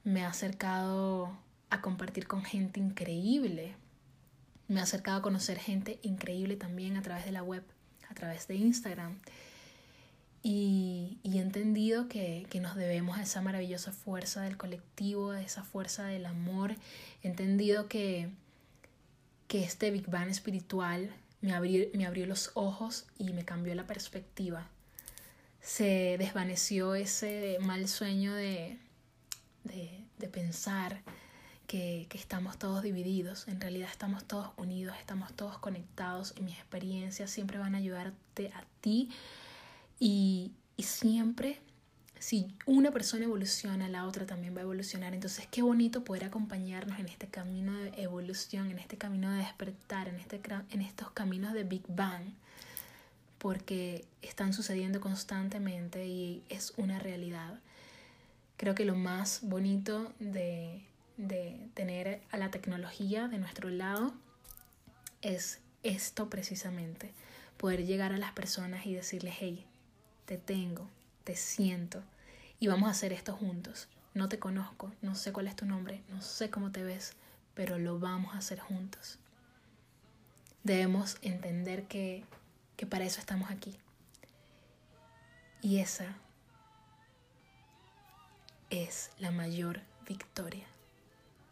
Me 0.02 0.24
ha 0.24 0.28
acercado 0.28 1.36
a 1.68 1.82
compartir 1.82 2.26
con 2.26 2.42
gente 2.42 2.80
increíble. 2.80 3.74
Me 4.66 4.80
ha 4.80 4.84
acercado 4.84 5.18
a 5.18 5.22
conocer 5.22 5.58
gente 5.58 5.98
increíble 6.02 6.56
también 6.56 6.96
a 6.96 7.02
través 7.02 7.26
de 7.26 7.32
la 7.32 7.42
web, 7.42 7.62
a 8.08 8.14
través 8.14 8.48
de 8.48 8.54
Instagram. 8.54 9.18
Y, 10.42 11.18
he 11.24 11.38
entendido 11.38 12.08
que, 12.08 12.46
que, 12.48 12.60
nos 12.60 12.74
debemos 12.74 13.18
a 13.18 13.22
esa 13.22 13.42
maravillosa 13.42 13.92
fuerza 13.92 14.42
del 14.42 14.56
colectivo, 14.56 15.32
a 15.32 15.42
esa 15.42 15.64
fuerza 15.64 16.04
del 16.06 16.24
amor. 16.26 16.76
He 17.22 17.28
entendido 17.28 17.88
que, 17.88 18.30
que 19.48 19.62
este 19.62 19.90
Big 19.90 20.08
Bang 20.08 20.28
espiritual 20.28 21.10
me 21.42 21.52
abrió, 21.52 21.86
me 21.94 22.06
abrió 22.06 22.26
los 22.26 22.52
ojos 22.54 23.06
y 23.18 23.32
me 23.32 23.44
cambió 23.44 23.74
la 23.74 23.86
perspectiva. 23.86 24.68
Se 25.60 26.16
desvaneció 26.18 26.94
ese 26.94 27.58
mal 27.60 27.86
sueño 27.86 28.34
de, 28.34 28.78
de, 29.64 30.04
de 30.18 30.28
pensar 30.28 31.02
que, 31.66 32.06
que, 32.08 32.16
estamos 32.16 32.58
todos 32.58 32.82
divididos. 32.82 33.46
En 33.46 33.60
realidad 33.60 33.90
estamos 33.90 34.24
todos 34.24 34.52
unidos, 34.56 34.96
estamos 34.98 35.34
todos 35.34 35.58
conectados 35.58 36.32
y 36.38 36.42
mis 36.42 36.56
experiencias 36.56 37.30
siempre 37.30 37.58
van 37.58 37.74
a 37.74 37.78
ayudarte 37.78 38.48
a 38.54 38.64
ti 38.80 39.10
y, 40.00 40.52
siempre, 40.78 41.60
si 42.18 42.48
una 42.64 42.90
persona 42.90 43.26
evoluciona, 43.26 43.86
la 43.88 44.06
otra 44.06 44.24
también 44.24 44.54
va 44.56 44.60
a 44.60 44.62
evolucionar. 44.62 45.12
Entonces, 45.12 45.46
qué 45.50 45.60
bonito 45.60 46.04
poder 46.04 46.24
acompañarnos 46.24 46.98
en 46.98 47.06
este 47.06 47.28
camino 47.28 47.74
de 47.74 48.02
evolución, 48.02 48.70
en 48.70 48.78
este 48.78 48.96
camino 48.96 49.30
de 49.30 49.38
despertar, 49.38 50.08
en, 50.08 50.16
este, 50.16 50.40
en 50.70 50.80
estos 50.80 51.10
caminos 51.10 51.52
de 51.52 51.64
Big 51.64 51.82
Bang, 51.86 52.32
porque 53.36 54.06
están 54.22 54.54
sucediendo 54.54 55.02
constantemente 55.02 56.06
y 56.06 56.42
es 56.48 56.72
una 56.78 56.98
realidad. 56.98 57.60
Creo 58.56 58.74
que 58.74 58.86
lo 58.86 58.94
más 58.94 59.40
bonito 59.42 60.14
de, 60.18 60.82
de 61.18 61.68
tener 61.74 62.22
a 62.30 62.38
la 62.38 62.50
tecnología 62.50 63.28
de 63.28 63.38
nuestro 63.38 63.68
lado 63.68 64.14
es 65.20 65.60
esto 65.82 66.30
precisamente, 66.30 67.12
poder 67.58 67.84
llegar 67.84 68.12
a 68.12 68.18
las 68.18 68.32
personas 68.32 68.86
y 68.86 68.94
decirles, 68.94 69.34
hey, 69.38 69.66
te 70.30 70.38
tengo, 70.38 70.88
te 71.24 71.34
siento 71.34 72.04
y 72.60 72.68
vamos 72.68 72.86
a 72.86 72.92
hacer 72.92 73.12
esto 73.12 73.34
juntos. 73.34 73.88
No 74.14 74.28
te 74.28 74.38
conozco, 74.38 74.92
no 75.02 75.16
sé 75.16 75.32
cuál 75.32 75.48
es 75.48 75.56
tu 75.56 75.66
nombre, 75.66 76.04
no 76.08 76.22
sé 76.22 76.50
cómo 76.50 76.70
te 76.70 76.84
ves, 76.84 77.14
pero 77.54 77.80
lo 77.80 77.98
vamos 77.98 78.32
a 78.32 78.38
hacer 78.38 78.60
juntos. 78.60 79.18
Debemos 80.62 81.16
entender 81.22 81.88
que, 81.88 82.22
que 82.76 82.86
para 82.86 83.04
eso 83.04 83.18
estamos 83.18 83.50
aquí. 83.50 83.76
Y 85.62 85.80
esa 85.80 86.14
es 88.70 89.10
la 89.18 89.32
mayor 89.32 89.80
victoria. 90.06 90.66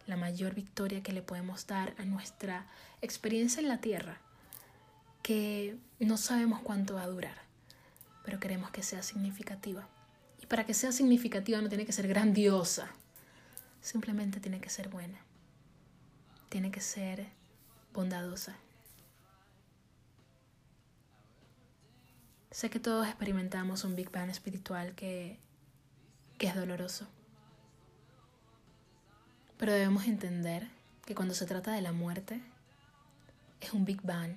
La 0.07 0.17
mayor 0.17 0.55
victoria 0.55 1.03
que 1.03 1.13
le 1.13 1.23
podemos 1.23 1.67
dar 1.67 1.95
a 1.99 2.05
nuestra 2.05 2.65
experiencia 3.03 3.61
en 3.61 3.67
la 3.67 3.81
tierra, 3.81 4.19
que 5.25 5.77
no 5.99 6.17
sabemos 6.17 6.61
cuánto 6.61 6.95
va 6.95 7.03
a 7.03 7.09
durar 7.09 7.48
pero 8.29 8.41
queremos 8.41 8.71
que 8.71 8.83
sea 8.83 9.03
significativa. 9.03 9.89
Y 10.43 10.45
para 10.45 10.67
que 10.67 10.75
sea 10.75 10.93
significativa 10.93 11.63
no 11.63 11.71
tiene 11.71 11.87
que 11.87 11.93
ser 11.93 12.07
grandiosa, 12.07 12.91
simplemente 13.81 14.39
tiene 14.39 14.61
que 14.61 14.69
ser 14.69 14.91
buena, 14.91 15.19
tiene 16.51 16.71
que 16.71 16.83
ser 16.83 17.27
bondadosa. 17.95 18.55
Sé 22.51 22.69
que 22.69 22.79
todos 22.81 23.09
experimentamos 23.09 23.83
un 23.85 23.97
Big 23.97 24.11
Bang 24.11 24.29
espiritual 24.29 24.95
que, 24.95 25.39
que 26.37 26.49
es 26.49 26.55
doloroso, 26.55 27.07
pero 29.57 29.73
debemos 29.73 30.07
entender 30.07 30.69
que 31.07 31.15
cuando 31.15 31.33
se 31.33 31.47
trata 31.47 31.73
de 31.73 31.81
la 31.81 31.93
muerte, 31.93 32.43
es 33.63 33.73
un 33.73 33.87
Big 33.87 34.03
Bang 34.03 34.37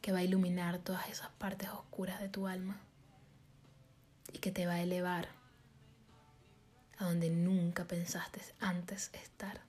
que 0.00 0.12
va 0.12 0.18
a 0.18 0.24
iluminar 0.24 0.78
todas 0.78 1.08
esas 1.08 1.30
partes 1.30 1.68
oscuras 1.70 2.20
de 2.20 2.28
tu 2.28 2.46
alma 2.46 2.80
y 4.32 4.38
que 4.38 4.50
te 4.50 4.66
va 4.66 4.74
a 4.74 4.82
elevar 4.82 5.28
a 6.98 7.04
donde 7.04 7.30
nunca 7.30 7.84
pensaste 7.84 8.40
antes 8.60 9.10
estar. 9.14 9.60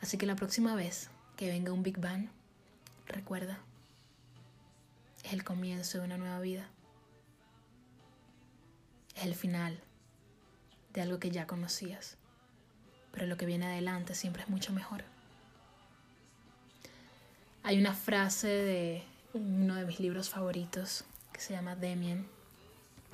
Así 0.00 0.18
que 0.18 0.26
la 0.26 0.36
próxima 0.36 0.74
vez 0.74 1.10
que 1.36 1.48
venga 1.48 1.72
un 1.72 1.82
Big 1.82 1.98
Bang, 1.98 2.28
recuerda, 3.06 3.58
es 5.24 5.32
el 5.32 5.44
comienzo 5.44 5.98
de 5.98 6.04
una 6.04 6.18
nueva 6.18 6.40
vida. 6.40 6.68
Es 9.14 9.24
el 9.24 9.34
final 9.34 9.80
de 10.92 11.02
algo 11.02 11.18
que 11.18 11.30
ya 11.30 11.46
conocías, 11.46 12.16
pero 13.12 13.26
lo 13.26 13.36
que 13.36 13.46
viene 13.46 13.66
adelante 13.66 14.14
siempre 14.14 14.42
es 14.42 14.48
mucho 14.48 14.72
mejor. 14.72 15.04
Hay 17.64 17.78
una 17.78 17.94
frase 17.94 18.48
de 18.48 19.04
uno 19.34 19.76
de 19.76 19.84
mis 19.84 20.00
libros 20.00 20.28
favoritos 20.28 21.04
que 21.32 21.40
se 21.40 21.52
llama 21.54 21.76
Demien 21.76 22.26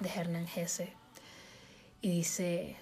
de 0.01 0.09
Hernán 0.09 0.47
Hesse 0.47 0.89
y 2.01 2.09
dice 2.09 2.77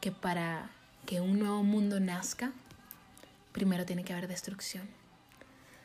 que 0.00 0.10
para 0.10 0.68
que 1.06 1.20
un 1.20 1.38
nuevo 1.38 1.62
mundo 1.62 2.00
nazca, 2.00 2.50
primero 3.52 3.86
tiene 3.86 4.02
que 4.02 4.12
haber 4.12 4.26
destrucción. 4.26 4.88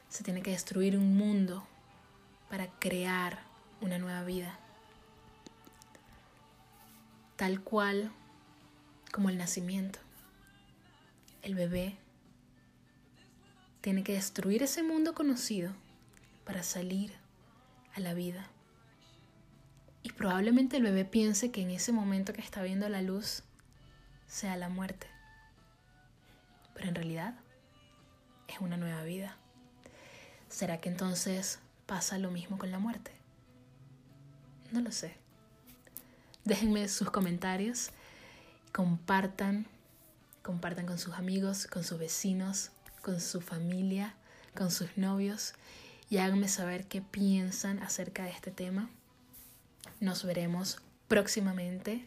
Se 0.10 0.24
tiene 0.24 0.42
que 0.42 0.52
destruir 0.52 0.98
un 0.98 1.16
mundo 1.16 1.64
para 2.50 2.66
crear 2.80 3.44
una 3.80 4.00
nueva 4.00 4.24
vida. 4.24 4.58
Tal 7.36 7.62
cual 7.62 8.12
como 9.12 9.30
el 9.30 9.38
nacimiento. 9.38 10.00
El 11.44 11.54
bebé 11.54 11.96
tiene 13.86 14.04
que 14.04 14.14
destruir 14.14 14.64
ese 14.64 14.82
mundo 14.82 15.14
conocido 15.14 15.72
para 16.44 16.64
salir 16.64 17.14
a 17.94 18.00
la 18.00 18.16
vida. 18.16 18.50
Y 20.02 20.12
probablemente 20.12 20.78
el 20.78 20.82
bebé 20.82 21.06
piense 21.06 21.52
que 21.52 21.62
en 21.62 21.70
ese 21.70 21.92
momento 21.92 22.34
que 22.34 22.42
está 22.42 22.64
viendo 22.64 22.90
la 22.90 23.04
luz 23.04 23.44
sea 24.26 24.58
la 24.58 24.70
muerte. 24.70 25.06
Pero 26.74 26.90
en 26.90 26.96
realidad 26.96 27.36
es 28.48 28.60
una 28.60 28.76
nueva 28.76 29.04
vida. 29.04 29.38
¿Será 30.50 30.82
que 30.82 30.90
entonces 30.90 31.60
pasa 31.86 32.18
lo 32.18 32.32
mismo 32.32 32.58
con 32.58 32.72
la 32.72 32.80
muerte? 32.80 33.12
No 34.72 34.82
lo 34.82 34.92
sé. 34.92 35.16
Déjenme 36.44 36.88
sus 36.88 37.12
comentarios, 37.12 37.92
compartan, 38.72 39.68
compartan 40.42 40.88
con 40.88 40.98
sus 40.98 41.14
amigos, 41.14 41.68
con 41.68 41.84
sus 41.84 42.00
vecinos, 42.00 42.72
con 43.06 43.22
su 43.22 43.40
familia, 43.40 44.16
con 44.56 44.72
sus 44.72 44.98
novios 44.98 45.54
y 46.10 46.18
háganme 46.18 46.48
saber 46.48 46.88
qué 46.88 47.04
piensan 47.04 47.78
acerca 47.84 48.24
de 48.24 48.32
este 48.32 48.50
tema. 48.50 48.90
Nos 50.00 50.26
veremos 50.26 50.82
próximamente 51.08 52.04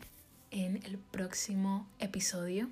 en 0.50 0.82
el 0.84 0.98
próximo 0.98 1.87
episodio. 2.00 2.68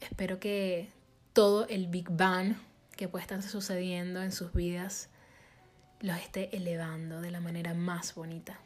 Espero 0.00 0.38
que 0.38 0.90
todo 1.32 1.66
el 1.66 1.88
Big 1.88 2.08
Bang 2.08 2.54
que 2.96 3.08
puede 3.08 3.22
estar 3.22 3.42
sucediendo 3.42 4.22
en 4.22 4.30
sus 4.30 4.52
vidas 4.52 5.08
los 5.98 6.16
esté 6.18 6.56
elevando 6.56 7.20
de 7.20 7.32
la 7.32 7.40
manera 7.40 7.74
más 7.74 8.14
bonita. 8.14 8.60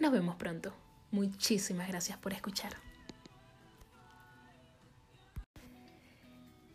Nos 0.00 0.10
vemos 0.10 0.34
pronto. 0.34 0.74
Muchísimas 1.12 1.86
gracias 1.86 2.18
por 2.18 2.32
escuchar. 2.32 2.87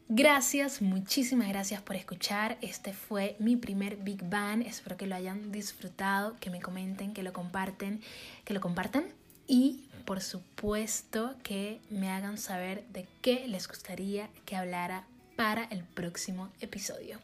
Gracias, 0.10 0.82
muchísimas 0.82 1.48
gracias 1.48 1.82
por 1.82 1.96
escuchar. 1.96 2.58
Este 2.62 2.94
fue 2.94 3.38
mi 3.40 3.56
primer 3.56 3.96
Big 3.96 4.22
Bang. 4.30 4.62
Espero 4.62 4.98
que 4.98 5.08
lo 5.08 5.16
hayan 5.16 5.52
disfrutado, 5.52 6.36
que 6.42 6.50
me 6.50 6.62
comenten, 6.62 7.14
que 7.14 7.24
lo 7.24 7.32
comparten, 7.32 8.02
que 8.44 8.54
lo 8.54 8.60
compartan 8.60 9.06
y 9.48 9.86
por 10.06 10.22
supuesto 10.22 11.36
que 11.42 11.80
me 11.90 12.10
hagan 12.10 12.38
saber 12.38 12.84
de 12.90 13.08
qué 13.22 13.48
les 13.48 13.68
gustaría 13.68 14.30
que 14.46 14.58
hablara 14.58 15.08
para 15.38 15.64
el 15.64 15.84
próximo 15.84 16.50
episodio. 16.60 17.20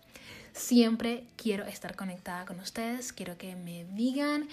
Siempre 0.53 1.23
quiero 1.35 1.65
estar 1.65 1.95
conectada 1.95 2.45
con 2.45 2.59
ustedes, 2.59 3.13
quiero 3.13 3.37
que 3.37 3.55
me 3.55 3.85
digan 3.85 4.47